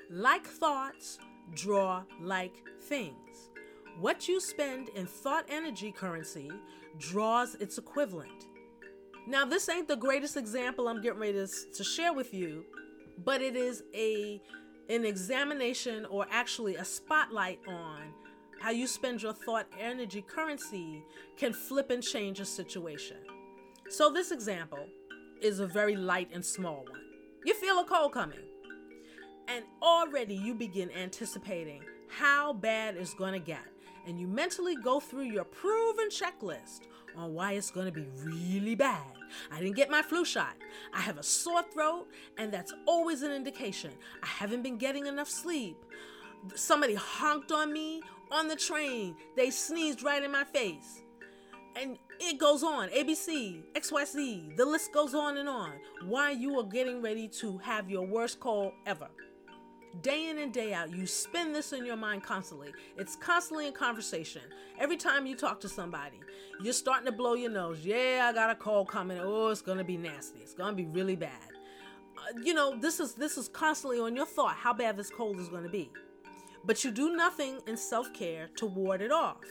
Like 0.09 0.47
thoughts, 0.47 1.18
draw 1.54 2.04
like 2.21 2.54
things. 2.83 3.50
What 3.99 4.28
you 4.28 4.40
spend 4.40 4.90
in 4.90 5.06
thought 5.06 5.44
energy 5.49 5.90
currency 5.90 6.50
draws 6.99 7.56
its 7.56 7.78
equivalent. 7.78 8.47
Now, 9.26 9.47
this 9.47 9.69
ain't 9.69 9.88
the 9.88 9.97
greatest 9.97 10.37
example 10.37 10.87
I'm 10.87 11.00
getting 11.00 11.19
ready 11.19 11.33
to, 11.33 11.49
to 11.75 11.85
share 11.85 12.12
with 12.12 12.35
you, 12.35 12.64
but 13.25 13.40
it 13.40 13.57
is 13.57 13.83
a 13.95 14.40
an 14.90 15.07
examination 15.07 16.04
or 16.04 16.26
actually 16.31 16.76
a 16.76 16.85
spotlight 16.85 17.59
on 17.66 18.02
how 18.61 18.71
you 18.71 18.87
spend 18.87 19.23
your 19.23 19.33
thought 19.33 19.66
energy 19.81 20.23
currency 20.23 21.02
can 21.38 21.54
flip 21.54 21.90
and 21.90 22.02
change 22.02 22.38
a 22.38 22.45
situation. 22.45 23.16
So, 23.88 24.11
this 24.11 24.31
example 24.31 24.87
is 25.40 25.61
a 25.61 25.66
very 25.66 25.97
light 25.97 26.28
and 26.33 26.45
small 26.45 26.85
one. 26.88 27.00
You 27.47 27.54
feel 27.54 27.78
a 27.78 27.85
cold 27.85 28.12
coming, 28.12 28.45
and 29.49 29.64
already 29.83 30.35
you 30.35 30.54
begin 30.54 30.90
anticipating 30.90 31.83
how 32.09 32.52
bad 32.52 32.97
it's 32.97 33.14
going 33.14 33.33
to 33.33 33.38
get, 33.38 33.64
and 34.07 34.21
you 34.21 34.26
mentally 34.26 34.76
go 34.76 35.00
through 35.00 35.25
your 35.25 35.45
proven 35.45 36.09
checklist 36.09 36.81
on 37.16 37.35
why 37.35 37.52
it's 37.52 37.71
going 37.71 37.87
to 37.87 37.92
be 37.92 38.06
really 38.23 38.75
bad. 38.75 39.02
I 39.50 39.61
didn't 39.61 39.76
get 39.76 39.90
my 39.90 40.02
flu 40.02 40.25
shot. 40.25 40.56
I 40.92 41.00
have 41.00 41.18
a 41.18 41.23
sore 41.23 41.62
throat, 41.73 42.09
and 42.38 42.52
that's 42.52 42.73
always 42.87 43.23
an 43.23 43.33
indication. 43.33 43.90
I 44.23 44.26
haven't 44.26 44.62
been 44.62 44.76
getting 44.78 45.06
enough 45.06 45.28
sleep. 45.28 45.76
Somebody 46.54 46.94
honked 46.94 47.52
on 47.52 47.73
me 47.73 48.02
on 48.30 48.49
the 48.49 48.56
train. 48.56 49.16
They 49.37 49.50
sneezed 49.50 50.02
right 50.02 50.23
in 50.23 50.30
my 50.30 50.44
face. 50.44 51.02
And 51.76 51.99
it 52.21 52.38
goes 52.38 52.62
on 52.62 52.88
ABC, 52.90 53.64
XYZ, 53.75 54.56
the 54.56 54.64
list 54.64 54.92
goes 54.92 55.14
on 55.14 55.38
and 55.38 55.49
on. 55.49 55.73
Why 56.04 56.30
you 56.30 56.59
are 56.61 56.64
getting 56.64 57.02
ready 57.02 57.26
to 57.40 57.59
have 57.59 57.90
your 57.90 58.06
worst 58.06 58.38
cold 58.38 58.73
ever. 58.87 59.09
Day 60.02 60.28
in 60.28 60.38
and 60.38 60.52
day 60.52 60.72
out, 60.72 60.90
you 60.90 61.06
spin 61.06 61.52
this 61.52 61.72
in 61.72 61.86
your 61.86 61.96
mind 61.96 62.22
constantly. 62.22 62.72
It's 62.96 63.16
constantly 63.16 63.66
in 63.66 63.72
conversation. 63.72 64.42
Every 64.78 64.96
time 64.96 65.26
you 65.26 65.36
talk 65.36 65.60
to 65.60 65.68
somebody, 65.68 66.20
you're 66.60 66.72
starting 66.72 67.06
to 67.06 67.12
blow 67.12 67.34
your 67.34 67.50
nose. 67.50 67.84
Yeah, 67.84 68.26
I 68.28 68.32
got 68.32 68.50
a 68.50 68.54
cold 68.54 68.88
coming. 68.88 69.18
Oh, 69.20 69.48
it's 69.48 69.62
gonna 69.62 69.84
be 69.84 69.96
nasty. 69.96 70.40
It's 70.40 70.54
gonna 70.54 70.74
be 70.74 70.86
really 70.86 71.16
bad. 71.16 71.30
Uh, 72.16 72.38
you 72.42 72.54
know, 72.54 72.76
this 72.76 72.98
is 72.98 73.14
this 73.14 73.36
is 73.36 73.48
constantly 73.48 74.00
on 74.00 74.16
your 74.16 74.26
thought 74.26 74.56
how 74.56 74.72
bad 74.72 74.96
this 74.96 75.10
cold 75.10 75.38
is 75.38 75.48
gonna 75.48 75.68
be. 75.68 75.90
But 76.64 76.82
you 76.82 76.90
do 76.90 77.14
nothing 77.14 77.60
in 77.66 77.76
self 77.76 78.12
care 78.12 78.48
to 78.56 78.66
ward 78.66 79.00
it 79.00 79.12
off. 79.12 79.44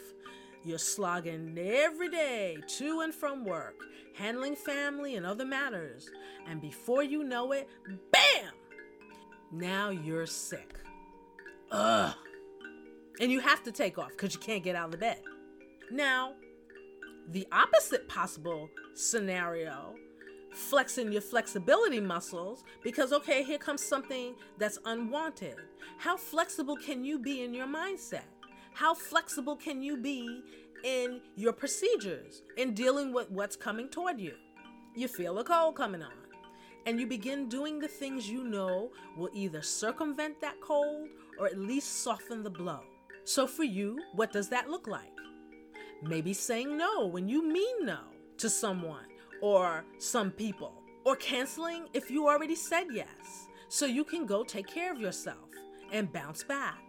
You're 0.65 0.79
slogging 0.79 1.57
every 1.57 2.09
day 2.09 2.57
to 2.77 3.01
and 3.01 3.13
from 3.13 3.45
work, 3.45 3.75
handling 4.15 4.55
family 4.55 5.15
and 5.15 5.25
other 5.25 5.45
matters. 5.45 6.09
And 6.47 6.62
before 6.62 7.03
you 7.03 7.23
know 7.23 7.51
it, 7.51 7.69
bam! 8.12 8.52
Now 9.53 9.91
you're 9.91 10.25
sick. 10.25 10.74
Ugh. 11.72 12.15
And 13.19 13.31
you 13.31 13.39
have 13.39 13.62
to 13.63 13.72
take 13.72 14.00
off 14.00 14.10
because 14.10 14.33
you 14.33 14.39
can't 14.39 14.63
get 14.63 14.75
out 14.75 14.86
of 14.86 14.91
the 14.91 14.98
bed. 14.98 15.22
Now, 15.91 16.33
the 17.29 17.48
opposite 17.51 18.10
possible 18.10 18.67
scenario 18.95 19.93
flexing 20.51 21.12
your 21.12 21.22
flexibility 21.22 22.00
muscles 22.00 22.63
because, 22.83 23.13
okay, 23.13 23.43
here 23.43 23.60
comes 23.60 23.83
something 23.83 24.33
that's 24.57 24.79
unwanted. 24.86 25.55
How 25.98 26.17
flexible 26.17 26.75
can 26.75 27.03
you 27.03 27.19
be 27.19 27.43
in 27.43 27.53
your 27.53 27.67
mindset? 27.67 28.25
How 28.74 28.95
flexible 28.95 29.55
can 29.55 29.83
you 29.83 29.98
be 29.98 30.41
in 30.83 31.22
your 31.36 31.53
procedures 31.53 32.41
in 32.57 32.74
dealing 32.74 33.13
with 33.13 33.29
what's 33.29 33.55
coming 33.55 33.88
toward 33.88 34.19
you? 34.19 34.33
You 34.95 35.07
feel 35.07 35.38
a 35.38 35.43
cold 35.43 35.75
coming 35.75 36.01
on, 36.01 36.12
and 36.86 37.00
you 37.00 37.08
begin 37.08 37.48
doing 37.48 37.80
the 37.80 37.88
things 37.88 38.30
you 38.30 38.44
know 38.44 38.92
will 39.18 39.30
either 39.34 39.62
circumvent 39.62 40.42
that 40.42 40.60
cold 40.62 41.08
or 41.40 41.48
at 41.48 41.58
least 41.58 42.04
soften 42.04 42.44
the 42.44 42.50
blow. 42.50 42.82
So, 43.25 43.48
for 43.48 43.63
you, 43.63 44.00
what 44.13 44.32
does 44.34 44.50
that 44.50 44.70
look 44.70 44.88
like? 44.88 45.12
Maybe 46.02 46.34
saying 46.34 46.78
no 46.78 47.06
when 47.06 47.28
you 47.28 47.48
mean 47.48 47.86
no 47.86 48.00
to 48.38 48.50
someone 48.50 49.06
or 49.42 49.86
some 49.98 50.32
people, 50.32 50.82
or 51.06 51.16
canceling 51.16 51.88
if 51.94 52.12
you 52.12 52.28
already 52.28 52.56
said 52.56 52.88
yes, 52.94 53.48
so 53.70 53.86
you 53.86 54.04
can 54.04 54.25
go 54.25 54.44
take 54.44 54.68
care 54.68 54.92
of 54.92 55.00
yourself 55.00 55.50
and 55.92 56.12
bounce 56.12 56.44
back. 56.44 56.80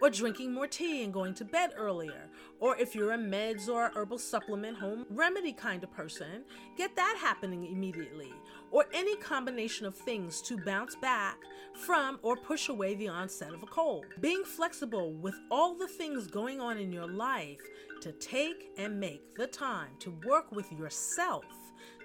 or 0.00 0.10
drinking 0.10 0.52
more 0.52 0.66
tea 0.66 1.04
and 1.04 1.12
going 1.12 1.34
to 1.34 1.44
bed 1.44 1.70
earlier. 1.76 2.28
Or 2.60 2.76
if 2.76 2.94
you're 2.94 3.12
a 3.12 3.18
meds 3.18 3.68
or 3.68 3.90
herbal 3.94 4.18
supplement 4.18 4.76
home 4.76 5.06
remedy 5.10 5.52
kind 5.52 5.82
of 5.84 5.92
person, 5.92 6.44
get 6.76 6.96
that 6.96 7.16
happening 7.20 7.66
immediately. 7.66 8.32
Or 8.74 8.86
any 8.92 9.14
combination 9.18 9.86
of 9.86 9.94
things 9.94 10.42
to 10.42 10.56
bounce 10.58 10.96
back 10.96 11.38
from 11.74 12.18
or 12.22 12.36
push 12.36 12.68
away 12.68 12.96
the 12.96 13.06
onset 13.06 13.54
of 13.54 13.62
a 13.62 13.66
cold. 13.66 14.04
Being 14.20 14.42
flexible 14.42 15.12
with 15.12 15.36
all 15.48 15.76
the 15.76 15.86
things 15.86 16.26
going 16.26 16.60
on 16.60 16.78
in 16.78 16.92
your 16.92 17.06
life 17.06 17.60
to 18.00 18.10
take 18.10 18.72
and 18.76 18.98
make 18.98 19.36
the 19.36 19.46
time 19.46 19.90
to 20.00 20.10
work 20.26 20.50
with 20.50 20.72
yourself 20.72 21.44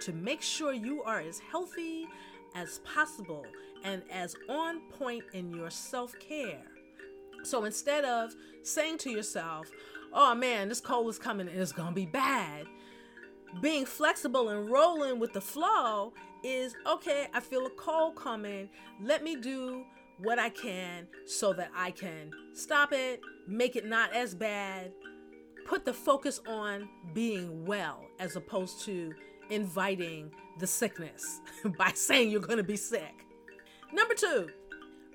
to 0.01 0.13
make 0.13 0.43
sure 0.43 0.71
you 0.71 1.01
are 1.01 1.19
as 1.19 1.39
healthy 1.39 2.07
as 2.53 2.79
possible 2.79 3.47
and 3.83 4.03
as 4.11 4.35
on 4.47 4.81
point 4.91 5.23
in 5.33 5.51
your 5.51 5.71
self 5.71 6.13
care. 6.19 6.61
So 7.41 7.65
instead 7.65 8.05
of 8.05 8.35
saying 8.61 8.99
to 8.99 9.09
yourself, 9.09 9.71
oh 10.13 10.35
man, 10.35 10.69
this 10.69 10.81
cold 10.81 11.09
is 11.09 11.17
coming 11.17 11.47
and 11.47 11.59
it's 11.59 11.71
gonna 11.71 11.93
be 11.93 12.05
bad, 12.05 12.67
being 13.59 13.87
flexible 13.87 14.49
and 14.49 14.69
rolling 14.69 15.19
with 15.19 15.33
the 15.33 15.41
flow 15.41 16.13
is 16.43 16.75
okay, 16.87 17.27
I 17.33 17.39
feel 17.39 17.65
a 17.65 17.69
cold 17.71 18.15
coming. 18.15 18.69
Let 19.01 19.23
me 19.23 19.35
do 19.35 19.85
what 20.19 20.39
I 20.39 20.49
can 20.49 21.07
so 21.25 21.53
that 21.53 21.71
I 21.75 21.91
can 21.91 22.31
stop 22.53 22.91
it, 22.91 23.21
make 23.47 23.75
it 23.75 23.85
not 23.85 24.13
as 24.13 24.35
bad, 24.35 24.91
put 25.65 25.85
the 25.85 25.93
focus 25.93 26.41
on 26.47 26.89
being 27.13 27.65
well 27.65 28.05
as 28.19 28.35
opposed 28.35 28.81
to 28.85 29.13
inviting 29.49 30.31
the 30.59 30.67
sickness 30.67 31.41
by 31.77 31.91
saying 31.93 32.29
you're 32.29 32.41
going 32.41 32.57
to 32.57 32.63
be 32.63 32.75
sick. 32.75 33.25
Number 33.93 34.13
two, 34.13 34.49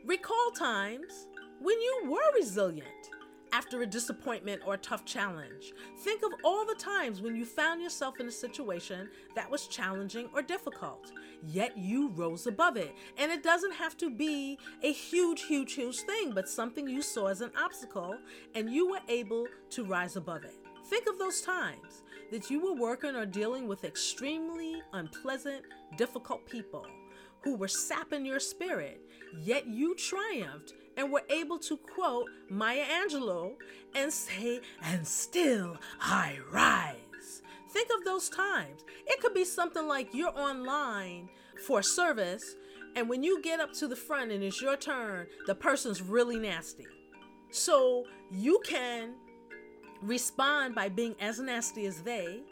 recall 0.05 0.51
times 0.57 1.29
when 1.61 1.81
you 1.81 2.11
were 2.11 2.39
resilient 2.39 3.11
after 3.55 3.83
a 3.83 3.87
disappointment 3.87 4.61
or 4.67 4.75
a 4.75 4.79
tough 4.79 5.05
challenge. 5.05 5.73
Think 5.99 6.25
of 6.25 6.33
all 6.43 6.67
the 6.67 6.75
times 6.75 7.23
when 7.23 7.37
you 7.37 7.45
found 7.45 7.81
yourself 7.81 8.19
in 8.19 8.27
a 8.27 8.33
situation 8.33 9.09
that 9.37 9.49
was 9.49 9.69
challenging 9.69 10.29
or 10.35 10.43
difficult, 10.43 11.13
yet 11.47 11.79
you 11.79 12.09
rose 12.09 12.49
above 12.49 12.77
it. 12.77 12.93
And 13.17 13.31
it 13.31 13.45
doesn't 13.45 13.75
have 13.75 13.97
to 13.99 14.11
be 14.11 14.59
a 14.83 14.93
huge, 14.93 15.45
huge, 15.45 15.75
huge 15.75 16.01
thing, 16.01 16.33
but 16.35 16.49
something 16.49 16.89
you 16.89 17.01
saw 17.01 17.29
as 17.29 17.43
an 17.43 17.53
obstacle 17.57 18.17
and 18.57 18.69
you 18.69 18.91
were 18.91 19.03
able 19.09 19.47
to 19.71 19.85
rise 19.85 20.17
above 20.17 20.43
it. 20.43 20.57
Think 20.87 21.07
of 21.07 21.21
those 21.21 21.41
times 21.41 22.03
that 22.33 22.51
you 22.51 22.59
were 22.59 22.75
working 22.75 23.15
or 23.15 23.25
dealing 23.25 23.69
with 23.69 23.85
extremely 23.85 24.83
unpleasant, 24.93 25.63
difficult 25.97 26.45
people 26.45 26.85
who 27.45 27.55
were 27.55 27.69
sapping 27.69 28.27
your 28.27 28.41
spirit, 28.41 29.01
yet 29.39 29.69
you 29.69 29.95
triumphed 29.95 30.73
and 30.97 31.09
we 31.09 31.15
were 31.15 31.23
able 31.31 31.59
to 31.59 31.77
quote 31.77 32.27
Maya 32.49 32.85
Angelou 32.85 33.53
and 33.95 34.13
say, 34.13 34.61
and 34.83 35.07
still 35.07 35.77
I 36.01 36.39
rise. 36.53 37.43
Think 37.71 37.89
of 37.97 38.05
those 38.05 38.29
times. 38.29 38.85
It 39.07 39.21
could 39.21 39.35
be 39.35 39.45
something 39.45 39.89
like 39.89 40.15
you're 40.15 40.39
online 40.39 41.29
for 41.67 41.83
service, 41.83 42.55
and 42.97 43.09
when 43.09 43.23
you 43.23 43.43
get 43.43 43.61
up 43.61 43.73
to 43.75 43.89
the 43.89 43.97
front 43.97 44.31
and 44.31 44.43
it's 44.45 44.63
your 44.63 44.77
turn, 44.77 45.27
the 45.47 45.55
person's 45.55 46.01
really 46.01 46.39
nasty. 46.39 46.87
So 47.51 48.05
you 48.31 48.61
can 48.65 49.15
respond 50.03 50.75
by 50.75 50.89
being 50.89 51.15
as 51.21 51.41
nasty 51.41 51.87
as 51.87 52.03
they, 52.03 52.43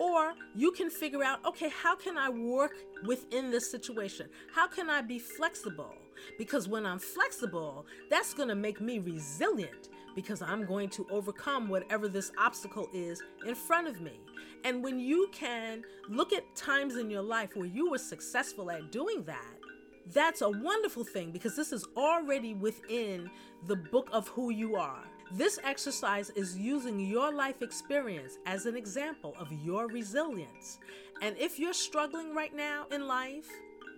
or 0.00 0.34
you 0.54 0.72
can 0.72 0.90
figure 0.90 1.22
out, 1.22 1.44
okay, 1.46 1.68
how 1.68 1.94
can 1.94 2.18
I 2.18 2.28
work 2.28 2.72
within 3.04 3.50
this 3.50 3.70
situation? 3.70 4.28
How 4.54 4.66
can 4.66 4.90
I 4.90 5.02
be 5.02 5.18
flexible? 5.18 5.94
Because 6.38 6.68
when 6.68 6.86
I'm 6.86 6.98
flexible, 6.98 7.86
that's 8.10 8.34
going 8.34 8.48
to 8.48 8.54
make 8.54 8.80
me 8.80 8.98
resilient 8.98 9.88
because 10.14 10.40
I'm 10.40 10.64
going 10.64 10.88
to 10.90 11.06
overcome 11.10 11.68
whatever 11.68 12.08
this 12.08 12.32
obstacle 12.38 12.88
is 12.92 13.22
in 13.46 13.54
front 13.54 13.86
of 13.86 14.00
me. 14.00 14.18
And 14.64 14.82
when 14.82 14.98
you 14.98 15.28
can 15.32 15.84
look 16.08 16.32
at 16.32 16.42
times 16.56 16.96
in 16.96 17.10
your 17.10 17.22
life 17.22 17.50
where 17.54 17.66
you 17.66 17.90
were 17.90 17.98
successful 17.98 18.70
at 18.70 18.90
doing 18.90 19.22
that, 19.24 19.54
that's 20.12 20.40
a 20.40 20.48
wonderful 20.48 21.04
thing 21.04 21.32
because 21.32 21.56
this 21.56 21.72
is 21.72 21.84
already 21.96 22.54
within 22.54 23.28
the 23.66 23.76
book 23.76 24.08
of 24.12 24.28
who 24.28 24.50
you 24.50 24.76
are. 24.76 25.02
This 25.32 25.58
exercise 25.64 26.30
is 26.30 26.56
using 26.56 27.00
your 27.00 27.32
life 27.32 27.60
experience 27.60 28.38
as 28.46 28.66
an 28.66 28.76
example 28.76 29.34
of 29.38 29.52
your 29.64 29.88
resilience. 29.88 30.78
And 31.20 31.36
if 31.36 31.58
you're 31.58 31.72
struggling 31.72 32.32
right 32.34 32.54
now 32.54 32.86
in 32.92 33.08
life, 33.08 33.48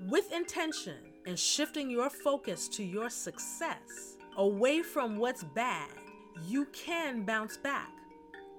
with 0.09 0.33
intention 0.33 1.08
and 1.29 1.38
shifting 1.38 1.91
your 1.91 2.09
focus 2.09 2.69
to 2.69 2.83
your 2.83 3.11
success 3.11 4.17
away 4.38 4.81
from 4.81 5.19
what's 5.19 5.45
bad, 5.45 5.91
you 6.47 6.64
can 6.73 7.23
bounce 7.25 7.59
back. 7.59 7.93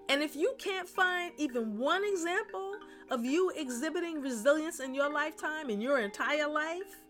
And 0.08 0.22
if 0.22 0.36
you 0.36 0.54
can't 0.60 0.88
find 0.88 1.34
even 1.38 1.80
one 1.80 2.04
example 2.06 2.76
of 3.10 3.26
you 3.26 3.52
exhibiting 3.56 4.22
resilience 4.22 4.82
in 4.82 4.94
your 4.94 5.12
lifetime, 5.12 5.72
in 5.72 5.82
your 5.82 5.98
entire 6.00 6.48
life, 6.48 7.02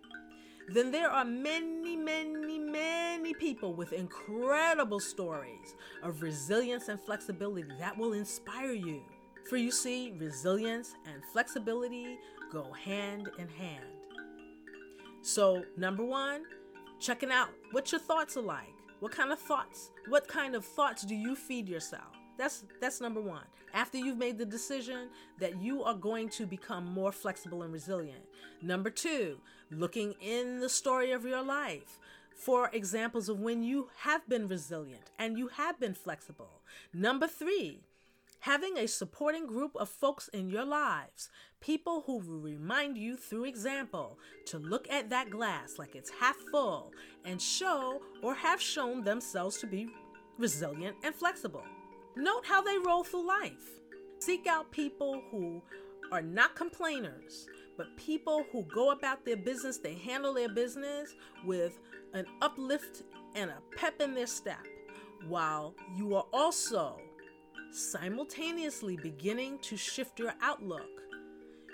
then 0.70 0.92
there 0.92 1.10
are 1.10 1.26
many, 1.26 1.98
many, 1.98 2.58
many 2.58 3.34
people 3.34 3.74
with 3.74 3.92
incredible 3.92 5.02
stories 5.02 5.76
of 6.04 6.22
resilience 6.22 6.88
and 6.88 7.02
flexibility 7.02 7.70
that 7.80 7.98
will 7.98 8.14
inspire 8.14 8.72
you. 8.72 9.02
For 9.50 9.58
you 9.58 9.72
see, 9.72 10.14
resilience 10.18 10.94
and 11.06 11.22
flexibility 11.34 12.18
go 12.50 12.72
hand 12.72 13.30
in 13.38 13.50
hand. 13.50 13.99
So, 15.22 15.64
number 15.78 16.04
one, 16.04 16.44
checking 17.00 17.32
out 17.32 17.50
what 17.72 17.92
your 17.92 18.00
thoughts 18.00 18.38
are 18.38 18.42
like. 18.42 18.74
What 19.00 19.12
kind 19.14 19.32
of 19.32 19.40
thoughts? 19.40 19.92
What 20.08 20.28
kind 20.28 20.56
of 20.56 20.66
thoughts 20.66 21.04
do 21.04 21.16
you 21.16 21.36
feed 21.36 21.70
yourself? 21.70 22.20
That's 22.38 22.64
that's 22.80 23.02
number 23.02 23.22
1. 23.22 23.42
After 23.74 23.98
you've 23.98 24.18
made 24.18 24.38
the 24.38 24.46
decision 24.46 25.10
that 25.40 25.62
you 25.62 25.84
are 25.84 25.94
going 25.94 26.30
to 26.30 26.46
become 26.46 26.86
more 26.86 27.12
flexible 27.12 27.64
and 27.64 27.72
resilient. 27.72 28.24
Number 28.62 28.90
2, 28.90 29.38
looking 29.72 30.16
in 30.22 30.60
the 30.60 30.70
story 30.70 31.12
of 31.12 31.26
your 31.26 31.44
life 31.44 32.00
for 32.34 32.70
examples 32.72 33.28
of 33.28 33.40
when 33.40 33.62
you 33.62 33.90
have 33.98 34.28
been 34.30 34.48
resilient 34.48 35.12
and 35.20 35.38
you 35.38 35.50
have 35.50 35.80
been 35.80 35.94
flexible. 35.94 36.62
Number 36.94 37.28
3, 37.28 37.82
having 38.40 38.78
a 38.78 38.88
supporting 38.88 39.46
group 39.46 39.76
of 39.76 39.90
folks 39.90 40.30
in 40.30 40.50
your 40.50 40.66
lives, 40.66 41.30
people 41.60 42.04
who 42.06 42.18
will 42.18 42.40
remind 42.40 42.98
you 42.98 43.18
through 43.18 43.46
example 43.46 44.18
to 44.46 44.58
look 44.58 44.90
at 44.90 45.10
that 45.10 45.30
glass 45.30 45.78
like 45.78 45.96
it's 45.96 46.10
half 46.10 46.38
full 46.52 46.94
and 47.26 47.42
show 47.42 48.02
or 48.24 48.34
have 48.34 48.62
shown 48.62 49.04
themselves 49.04 49.58
to 49.58 49.68
be 49.68 49.90
resilient 50.38 50.96
and 51.04 51.14
flexible. 51.14 51.64
Note 52.16 52.46
how 52.46 52.62
they 52.62 52.78
roll 52.78 53.04
through 53.04 53.28
life. 53.28 53.80
Seek 54.20 54.48
out 54.48 54.72
people 54.72 55.22
who 55.32 55.62
are 56.12 56.22
not 56.22 56.56
complainers, 56.56 57.48
but 57.78 57.96
people 57.98 58.46
who 58.52 58.64
go 58.64 58.92
about 58.92 59.26
their 59.26 59.38
business, 59.38 59.78
they 59.78 59.94
handle 59.96 60.34
their 60.34 60.50
business 60.50 61.14
with 61.46 61.80
an 62.14 62.26
uplift 62.42 63.04
and 63.36 63.50
a 63.50 63.58
pep 63.76 64.02
in 64.02 64.14
their 64.16 64.28
step, 64.28 64.66
while 65.28 65.76
you 65.96 66.16
are 66.16 66.26
also 66.34 67.00
simultaneously 67.72 68.98
beginning 68.98 69.60
to 69.60 69.78
shift 69.78 70.20
your 70.20 70.34
outlook, 70.42 70.88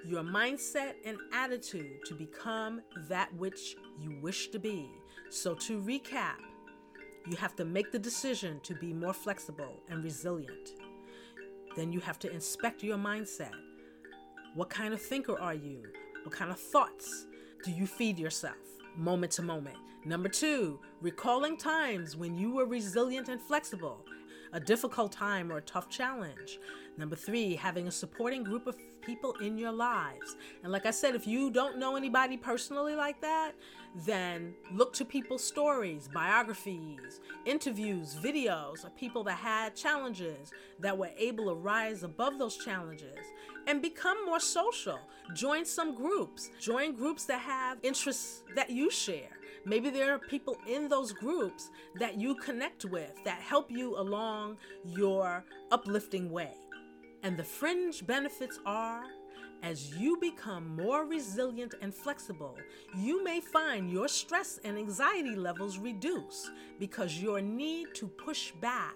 your 0.06 0.24
mindset, 0.24 0.94
and 1.06 1.18
attitude 1.34 2.04
to 2.06 2.14
become 2.14 2.82
that 3.08 3.34
which 3.36 3.76
you 4.00 4.18
wish 4.22 4.50
to 4.50 4.60
be. 4.60 4.90
So, 5.30 5.56
to 5.56 5.82
recap, 5.82 6.38
you 7.28 7.36
have 7.38 7.56
to 7.56 7.66
make 7.66 7.92
the 7.92 8.00
decision 8.00 8.60
to 8.64 8.76
be 8.76 8.94
more 8.94 9.14
flexible 9.14 9.82
and 9.90 10.04
resilient. 10.04 10.74
Then 11.76 11.92
you 11.92 12.00
have 12.02 12.20
to 12.20 12.32
inspect 12.32 12.84
your 12.84 12.98
mindset. 12.98 13.54
What 14.54 14.70
kind 14.70 14.94
of 14.94 15.02
thinker 15.02 15.40
are 15.40 15.56
you? 15.56 15.84
What 16.24 16.34
kind 16.34 16.52
of 16.52 16.60
thoughts 16.60 17.28
do 17.64 17.72
you 17.72 17.88
feed 17.88 18.20
yourself 18.20 18.56
moment 18.96 19.32
to 19.34 19.42
moment? 19.42 19.78
Number 20.06 20.30
two, 20.30 20.80
recalling 21.02 21.58
times 21.58 22.16
when 22.16 22.38
you 22.38 22.52
were 22.52 22.66
resilient 22.66 23.28
and 23.28 23.42
flexible, 23.42 24.06
a 24.56 24.60
difficult 24.60 25.12
time 25.12 25.52
or 25.52 25.58
a 25.58 25.62
tough 25.62 25.90
challenge. 25.90 26.60
Number 26.98 27.18
three, 27.18 27.56
having 27.56 27.90
a 27.90 27.92
supporting 27.92 28.42
group 28.42 28.68
of 28.68 28.78
people 29.02 29.34
in 29.42 29.58
your 29.58 29.74
lives. 29.74 30.38
And 30.64 30.72
like 30.72 30.86
I 30.86 30.92
said, 30.92 31.14
if 31.14 31.28
you 31.28 31.52
don't 31.52 31.78
know 31.78 31.98
anybody 31.98 32.38
personally 32.38 32.96
like 32.96 33.20
that, 33.20 33.52
then 34.06 34.54
look 34.72 34.94
to 34.94 35.04
people's 35.04 35.44
stories, 35.44 36.08
biographies, 36.14 37.20
interviews, 37.46 38.16
videos 38.16 38.86
of 38.86 38.96
people 38.96 39.26
that 39.26 39.38
had 39.38 39.76
challenges 39.76 40.52
that 40.80 40.98
were 40.98 41.12
able 41.18 41.48
to 41.48 41.54
rise 41.54 42.04
above 42.04 42.40
those 42.40 42.56
challenges 42.56 43.20
and 43.68 43.82
become 43.82 44.26
more 44.26 44.40
social. 44.40 45.00
Join 45.34 45.66
some 45.66 45.96
groups, 45.96 46.50
join 46.62 46.96
groups 46.96 47.26
that 47.26 47.42
have 47.42 47.78
interests 47.84 48.44
that 48.56 48.70
you 48.70 48.90
share. 48.90 49.38
Maybe 49.66 49.90
there 49.90 50.14
are 50.14 50.20
people 50.20 50.58
in 50.68 50.88
those 50.88 51.12
groups 51.12 51.72
that 51.96 52.20
you 52.20 52.36
connect 52.36 52.86
with 52.86 53.12
that 53.24 53.42
help 53.42 53.72
you 53.72 53.98
along 53.98 54.58
your 54.86 55.44
uplifting 55.72 56.30
way. 56.30 56.54
And 57.24 57.36
the 57.36 57.44
fringe 57.44 58.06
benefits 58.06 58.60
are 58.66 59.04
as 59.64 59.96
you 59.98 60.18
become 60.18 60.76
more 60.76 61.06
resilient 61.06 61.74
and 61.82 61.94
flexible, 61.94 62.56
you 62.96 63.24
may 63.24 63.40
find 63.42 63.90
your 63.90 64.08
stress 64.08 64.60
and 64.64 64.78
anxiety 64.78 65.36
levels 65.36 65.80
reduce 65.80 66.52
because 66.80 67.20
your 67.20 67.42
need 67.42 67.88
to 67.96 68.08
push 68.08 68.52
back 68.62 68.96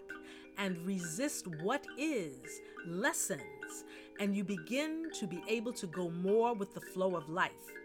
and 0.59 0.77
resist 0.85 1.47
what 1.63 1.87
is 1.97 2.61
lessens, 2.85 3.85
and 4.19 4.35
you 4.35 4.43
begin 4.43 5.09
to 5.17 5.25
be 5.25 5.41
able 5.47 5.73
to 5.73 5.87
go 5.87 6.11
more 6.11 6.53
with 6.53 6.73
the 6.73 6.81
flow 6.81 7.15
of 7.15 7.29
life. 7.29 7.78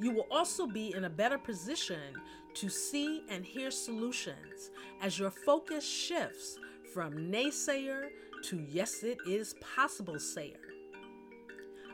You 0.00 0.10
will 0.10 0.26
also 0.30 0.66
be 0.66 0.92
in 0.94 1.04
a 1.04 1.10
better 1.10 1.38
position 1.38 2.14
to 2.54 2.68
see 2.68 3.22
and 3.28 3.44
hear 3.44 3.70
solutions 3.70 4.70
as 5.00 5.18
your 5.18 5.30
focus 5.30 5.88
shifts 5.88 6.58
from 6.92 7.30
naysayer 7.30 8.08
to 8.44 8.64
yes, 8.68 9.02
it 9.02 9.18
is 9.26 9.54
possible 9.74 10.18
sayer. 10.18 10.60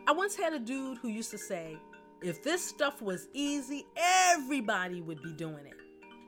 I 0.06 0.12
once 0.12 0.34
had 0.34 0.52
a 0.52 0.58
dude 0.58 0.98
who 0.98 1.08
used 1.08 1.30
to 1.30 1.38
say, 1.38 1.76
if 2.22 2.42
this 2.42 2.62
stuff 2.62 3.00
was 3.00 3.28
easy, 3.32 3.86
everybody 3.96 5.00
would 5.00 5.22
be 5.22 5.32
doing 5.32 5.66
it. 5.66 5.76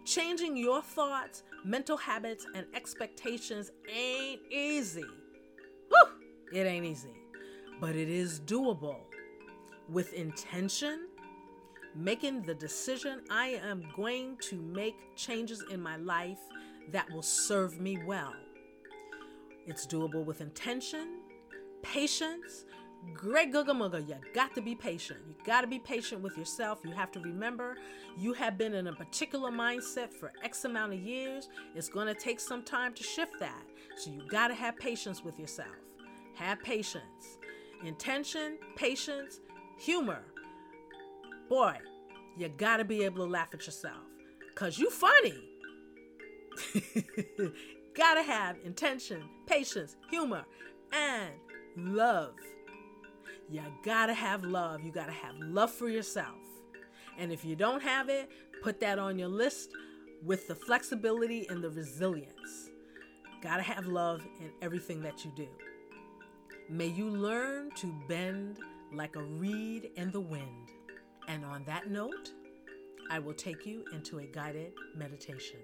Changing 0.04 0.56
your 0.56 0.82
thoughts, 0.82 1.42
mental 1.64 1.96
habits, 1.96 2.46
and 2.54 2.66
expectations 2.74 3.70
ain't 3.94 4.40
easy. 4.50 5.04
Whew, 5.88 6.58
it 6.58 6.66
ain't 6.66 6.86
easy, 6.86 7.14
but 7.80 7.94
it 7.94 8.08
is 8.08 8.40
doable. 8.40 9.00
With 9.88 10.12
intention, 10.14 11.08
making 11.94 12.42
the 12.42 12.54
decision 12.54 13.20
I 13.30 13.60
am 13.64 13.84
going 13.94 14.36
to 14.42 14.56
make 14.56 14.96
changes 15.16 15.62
in 15.70 15.80
my 15.80 15.96
life 15.96 16.40
that 16.90 17.10
will 17.10 17.22
serve 17.22 17.80
me 17.80 17.98
well. 18.04 18.34
It's 19.66 19.86
doable 19.86 20.24
with 20.24 20.40
intention, 20.40 21.20
patience, 21.82 22.64
great 23.14 23.52
googa 23.52 24.08
You 24.08 24.16
got 24.34 24.54
to 24.54 24.62
be 24.62 24.74
patient. 24.74 25.20
You 25.28 25.34
got 25.44 25.60
to 25.62 25.66
be 25.66 25.78
patient 25.78 26.22
with 26.22 26.36
yourself. 26.36 26.80
You 26.84 26.92
have 26.92 27.10
to 27.12 27.20
remember 27.20 27.76
you 28.18 28.32
have 28.34 28.58
been 28.58 28.74
in 28.74 28.88
a 28.88 28.92
particular 28.92 29.50
mindset 29.50 30.12
for 30.12 30.32
X 30.42 30.64
amount 30.64 30.92
of 30.92 31.00
years. 31.00 31.48
It's 31.74 31.88
going 31.88 32.06
to 32.06 32.14
take 32.14 32.40
some 32.40 32.62
time 32.62 32.94
to 32.94 33.02
shift 33.02 33.38
that. 33.40 33.62
So 33.96 34.10
you 34.10 34.26
got 34.28 34.48
to 34.48 34.54
have 34.54 34.78
patience 34.78 35.22
with 35.24 35.38
yourself. 35.38 35.68
Have 36.34 36.62
patience. 36.62 37.38
Intention, 37.84 38.58
patience, 38.76 39.40
humor. 39.78 40.22
Boy, 41.52 41.76
you 42.38 42.48
got 42.48 42.78
to 42.78 42.84
be 42.84 43.04
able 43.04 43.26
to 43.26 43.30
laugh 43.30 43.48
at 43.52 43.66
yourself 43.66 44.06
cuz 44.54 44.78
you 44.78 44.88
funny. 44.88 45.34
got 47.94 48.14
to 48.14 48.22
have 48.22 48.56
intention, 48.64 49.22
patience, 49.44 49.96
humor, 50.08 50.46
and 50.92 51.30
love. 51.76 52.36
You 53.50 53.60
gotta 53.84 54.14
have 54.14 54.44
love. 54.44 54.82
You 54.82 54.92
gotta 54.92 55.12
have 55.12 55.34
love 55.40 55.70
for 55.70 55.90
yourself. 55.90 56.40
And 57.18 57.30
if 57.30 57.44
you 57.44 57.54
don't 57.54 57.82
have 57.82 58.08
it, 58.08 58.30
put 58.62 58.80
that 58.80 58.98
on 58.98 59.18
your 59.18 59.28
list 59.28 59.72
with 60.24 60.48
the 60.48 60.54
flexibility 60.54 61.46
and 61.50 61.62
the 61.62 61.68
resilience. 61.68 62.70
Gotta 63.42 63.62
have 63.62 63.86
love 63.86 64.22
in 64.40 64.52
everything 64.62 65.02
that 65.02 65.22
you 65.22 65.30
do. 65.36 65.48
May 66.70 66.86
you 66.86 67.10
learn 67.10 67.72
to 67.72 67.92
bend 68.08 68.58
like 68.90 69.16
a 69.16 69.22
reed 69.22 69.90
in 69.96 70.12
the 70.12 70.20
wind. 70.20 70.70
And 71.28 71.44
on 71.44 71.64
that 71.64 71.90
note, 71.90 72.30
I 73.10 73.18
will 73.18 73.34
take 73.34 73.66
you 73.66 73.84
into 73.92 74.18
a 74.18 74.26
guided 74.26 74.72
meditation. 74.96 75.60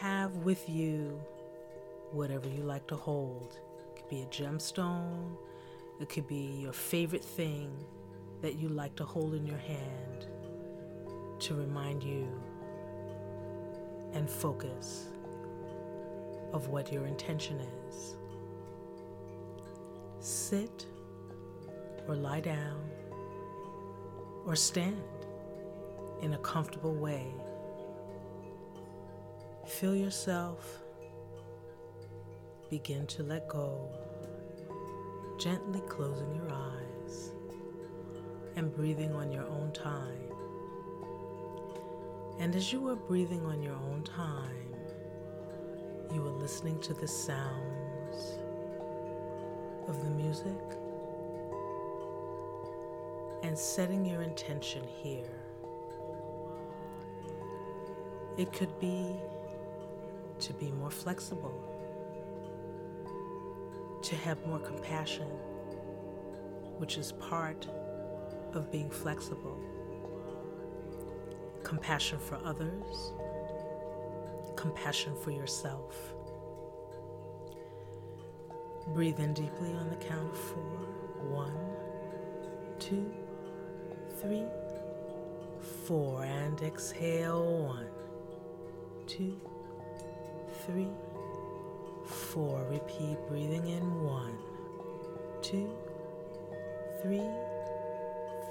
have 0.00 0.34
with 0.38 0.66
you 0.66 1.20
whatever 2.12 2.48
you 2.48 2.62
like 2.62 2.86
to 2.86 2.96
hold. 2.96 3.58
It 3.90 3.96
could 3.96 4.08
be 4.08 4.22
a 4.22 4.26
gemstone, 4.26 5.36
it 6.00 6.08
could 6.08 6.26
be 6.26 6.58
your 6.62 6.72
favorite 6.72 7.24
thing 7.24 7.70
that 8.40 8.58
you 8.58 8.70
like 8.70 8.96
to 8.96 9.04
hold 9.04 9.34
in 9.34 9.46
your 9.46 9.58
hand 9.58 10.26
to 11.40 11.54
remind 11.54 12.02
you 12.02 12.26
and 14.14 14.28
focus 14.28 15.08
of 16.52 16.68
what 16.68 16.92
your 16.92 17.06
intention 17.06 17.60
is. 17.88 18.16
Sit 20.20 20.86
or 22.08 22.14
lie 22.14 22.40
down 22.40 22.88
or 24.46 24.56
stand 24.56 25.02
in 26.22 26.34
a 26.34 26.38
comfortable 26.38 26.94
way 26.94 27.32
Feel 29.70 29.94
yourself 29.96 30.82
begin 32.68 33.06
to 33.06 33.22
let 33.22 33.48
go, 33.48 33.88
gently 35.38 35.80
closing 35.88 36.34
your 36.34 36.50
eyes 36.52 37.30
and 38.56 38.74
breathing 38.74 39.14
on 39.14 39.32
your 39.32 39.46
own 39.46 39.72
time. 39.72 40.28
And 42.38 42.54
as 42.54 42.74
you 42.74 42.86
are 42.88 42.96
breathing 42.96 43.46
on 43.46 43.62
your 43.62 43.76
own 43.76 44.02
time, 44.02 44.69
you 46.12 46.26
are 46.26 46.30
listening 46.40 46.78
to 46.80 46.92
the 46.92 47.06
sounds 47.06 48.38
of 49.86 50.02
the 50.02 50.10
music 50.10 50.58
and 53.44 53.56
setting 53.56 54.04
your 54.04 54.22
intention 54.22 54.82
here. 55.02 55.30
It 58.36 58.52
could 58.52 58.78
be 58.80 59.14
to 60.40 60.52
be 60.54 60.72
more 60.72 60.90
flexible, 60.90 61.54
to 64.02 64.16
have 64.16 64.44
more 64.46 64.58
compassion, 64.58 65.28
which 66.78 66.98
is 66.98 67.12
part 67.12 67.68
of 68.52 68.72
being 68.72 68.90
flexible. 68.90 69.60
Compassion 71.62 72.18
for 72.18 72.38
others, 72.44 73.12
compassion 74.60 75.14
for 75.16 75.30
yourself. 75.30 76.14
Breathe 78.88 79.18
in 79.18 79.32
deeply 79.32 79.72
on 79.72 79.88
the 79.88 79.96
count 79.96 80.30
of 80.30 80.38
four. 80.38 80.78
One, 81.30 81.54
two, 82.78 83.10
three, 84.20 84.44
four, 85.86 86.24
and 86.24 86.60
exhale. 86.60 87.42
One, 87.42 87.86
two, 89.06 89.40
three, 90.66 90.88
four. 92.04 92.66
Repeat, 92.70 93.16
breathing 93.28 93.66
in 93.66 94.02
one, 94.02 94.36
two, 95.40 95.70
three, 97.02 97.28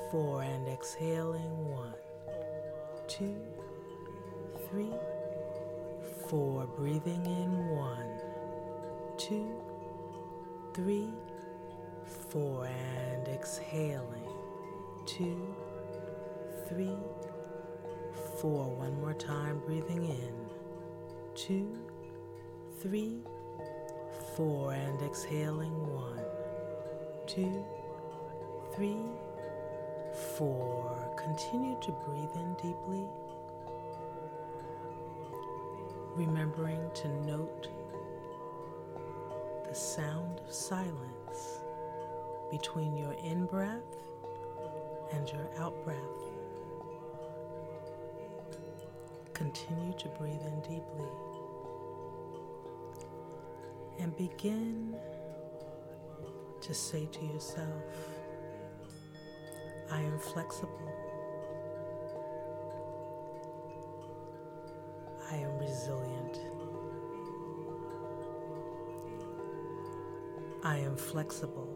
four, 0.10 0.42
and 0.42 0.68
exhaling 0.68 1.70
one, 1.70 1.94
two, 3.08 3.36
three, 4.70 4.92
four. 6.30 6.66
Breathing 6.78 7.26
in 7.26 7.70
one, 7.76 8.12
two, 9.18 9.50
three, 10.74 11.10
four, 12.30 12.66
and 12.66 13.28
exhaling 13.28 14.30
two, 15.06 15.56
three, 16.68 16.98
four. 18.40 18.66
One 18.76 19.00
more 19.02 19.14
time, 19.14 19.62
breathing 19.66 20.06
in 20.06 20.34
two 21.36 21.68
three, 22.82 23.18
four, 24.36 24.74
and 24.74 25.02
exhaling 25.02 25.74
one, 25.94 26.24
two, 27.28 27.66
three, 28.74 29.04
four. 30.38 30.96
Continue 31.18 31.78
to 31.82 31.92
breathe 32.06 32.36
in 32.36 32.54
deeply, 32.54 33.06
remembering 36.20 36.82
to 36.94 37.08
note 37.26 37.70
the 39.66 39.74
sound 39.74 40.42
of 40.46 40.54
silence 40.54 41.62
between 42.52 42.98
your 42.98 43.14
in 43.24 43.46
breath 43.46 43.96
and 45.14 45.30
your 45.30 45.50
out 45.58 45.74
breath. 45.86 45.96
Continue 49.34 49.94
to 49.98 50.10
breathe 50.10 50.42
in 50.46 50.60
deeply 50.60 51.08
and 54.00 54.16
begin 54.18 54.94
to 56.60 56.74
say 56.74 57.08
to 57.14 57.26
yourself, 57.28 57.84
I 59.90 60.02
am 60.02 60.20
flexible. 60.20 60.89
Flexible. 71.30 71.70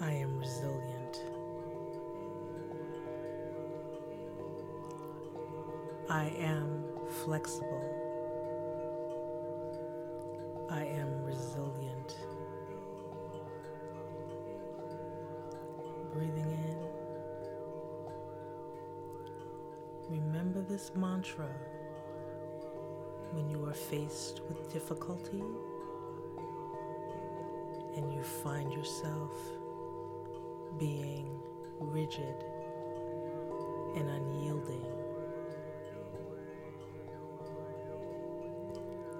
I 0.00 0.10
am 0.10 0.36
resilient. 0.36 1.22
I 6.08 6.24
am 6.40 6.82
flexible. 7.24 7.84
I 10.70 10.86
am 10.86 11.24
resilient. 11.24 12.16
Breathing 16.12 16.50
in. 16.50 16.78
Remember 20.10 20.62
this 20.62 20.90
mantra 20.96 21.48
when 23.32 23.48
you 23.48 23.64
are 23.66 23.74
faced 23.74 24.40
with 24.48 24.72
difficulty 24.72 25.42
and 27.96 28.12
you 28.12 28.22
find 28.22 28.72
yourself 28.72 29.32
being 30.78 31.40
rigid 31.78 32.34
and 33.96 34.08
unyielding. 34.08 34.84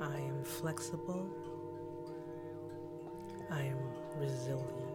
I 0.01 0.16
am 0.16 0.42
flexible. 0.44 1.29
I 3.51 3.62
am 3.62 3.79
resilient. 4.18 4.89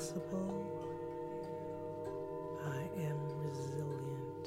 Flexible. 0.00 0.64
I 2.64 2.80
am 3.04 3.18
resilient. 3.44 4.46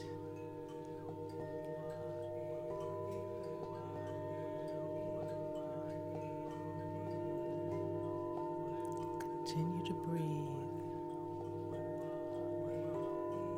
Continue 9.19 9.85
to 9.85 9.93
breathe, 9.93 10.23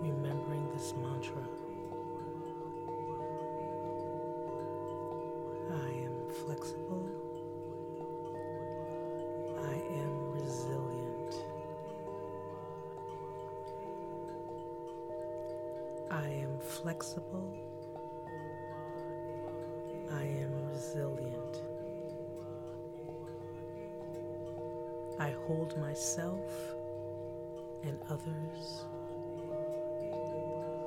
remembering 0.01 0.67
this 0.73 0.93
mantra. 1.01 1.47
I 5.71 5.91
am 6.03 6.27
flexible. 6.45 6.85
Flexible. 16.86 17.52
I 20.12 20.21
am 20.21 20.52
resilient. 20.69 21.63
I 25.19 25.32
hold 25.48 25.76
myself 25.80 26.54
and 27.86 27.98
others 28.08 28.86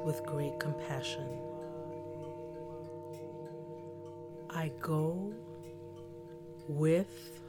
with 0.04 0.24
great 0.24 0.60
compassion. 0.60 1.36
I 4.50 4.70
go 4.80 5.34
with 6.68 7.40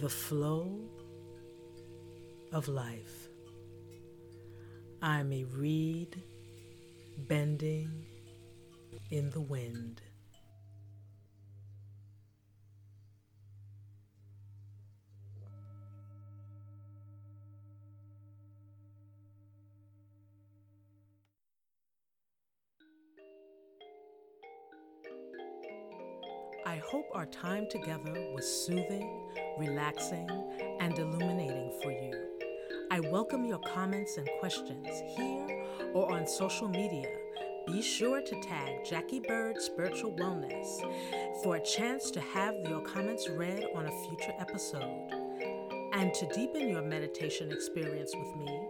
the 0.00 0.08
flow 0.08 0.72
of 2.50 2.66
life. 2.66 3.28
I'm 5.00 5.32
a 5.32 5.44
reed 5.44 6.20
bending 7.28 8.06
in 9.10 9.30
the 9.30 9.40
wind. 9.40 10.00
I 26.66 26.76
hope 26.76 27.06
our 27.14 27.26
time 27.26 27.66
together 27.68 28.12
was 28.32 28.46
soothing, 28.46 29.28
relaxing, 29.58 30.28
and 30.78 30.98
illuminating 30.98 31.72
for 31.82 31.90
you. 31.90 32.39
I 32.92 32.98
welcome 32.98 33.44
your 33.44 33.60
comments 33.60 34.16
and 34.16 34.28
questions 34.40 34.88
here 35.16 35.64
or 35.94 36.10
on 36.10 36.26
social 36.26 36.66
media. 36.66 37.06
Be 37.68 37.82
sure 37.82 38.20
to 38.20 38.42
tag 38.42 38.84
Jackie 38.84 39.20
Bird 39.20 39.62
Spiritual 39.62 40.10
Wellness 40.14 40.80
for 41.44 41.54
a 41.54 41.60
chance 41.60 42.10
to 42.10 42.20
have 42.20 42.56
your 42.68 42.80
comments 42.80 43.28
read 43.28 43.64
on 43.76 43.86
a 43.86 43.92
future 44.08 44.32
episode. 44.40 45.08
And 45.92 46.12
to 46.14 46.26
deepen 46.34 46.68
your 46.68 46.82
meditation 46.82 47.52
experience 47.52 48.12
with 48.12 48.34
me, 48.34 48.60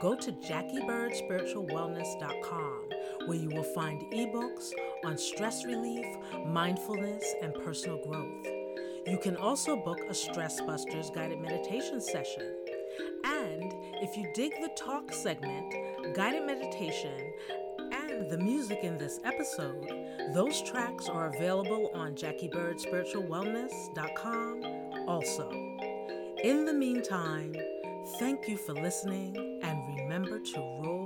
go 0.00 0.16
to 0.16 0.32
JackieBirdSpiritualWellness.com 0.32 2.80
where 3.26 3.38
you 3.38 3.50
will 3.50 3.62
find 3.62 4.02
ebooks 4.12 4.72
on 5.04 5.16
stress 5.16 5.64
relief, 5.64 6.06
mindfulness, 6.44 7.36
and 7.40 7.54
personal 7.54 8.04
growth. 8.04 8.48
You 9.06 9.18
can 9.18 9.36
also 9.36 9.76
book 9.76 10.00
a 10.08 10.14
Stress 10.14 10.60
Busters 10.60 11.10
guided 11.10 11.38
meditation 11.38 12.00
session. 12.00 12.52
If 14.10 14.16
you 14.16 14.26
dig 14.34 14.60
the 14.60 14.70
talk 14.70 15.12
segment, 15.12 15.72
guided 16.16 16.44
meditation, 16.44 17.32
and 17.92 18.28
the 18.28 18.38
music 18.38 18.80
in 18.82 18.98
this 18.98 19.20
episode, 19.22 19.88
those 20.34 20.60
tracks 20.62 21.08
are 21.08 21.32
available 21.32 21.92
on 21.94 22.16
JackieBirdSpiritualWellness.com 22.16 24.64
also. 25.06 25.48
In 26.42 26.64
the 26.64 26.72
meantime, 26.72 27.54
thank 28.18 28.48
you 28.48 28.56
for 28.56 28.74
listening 28.74 29.60
and 29.62 29.96
remember 29.96 30.40
to 30.40 30.58
roll 30.58 30.99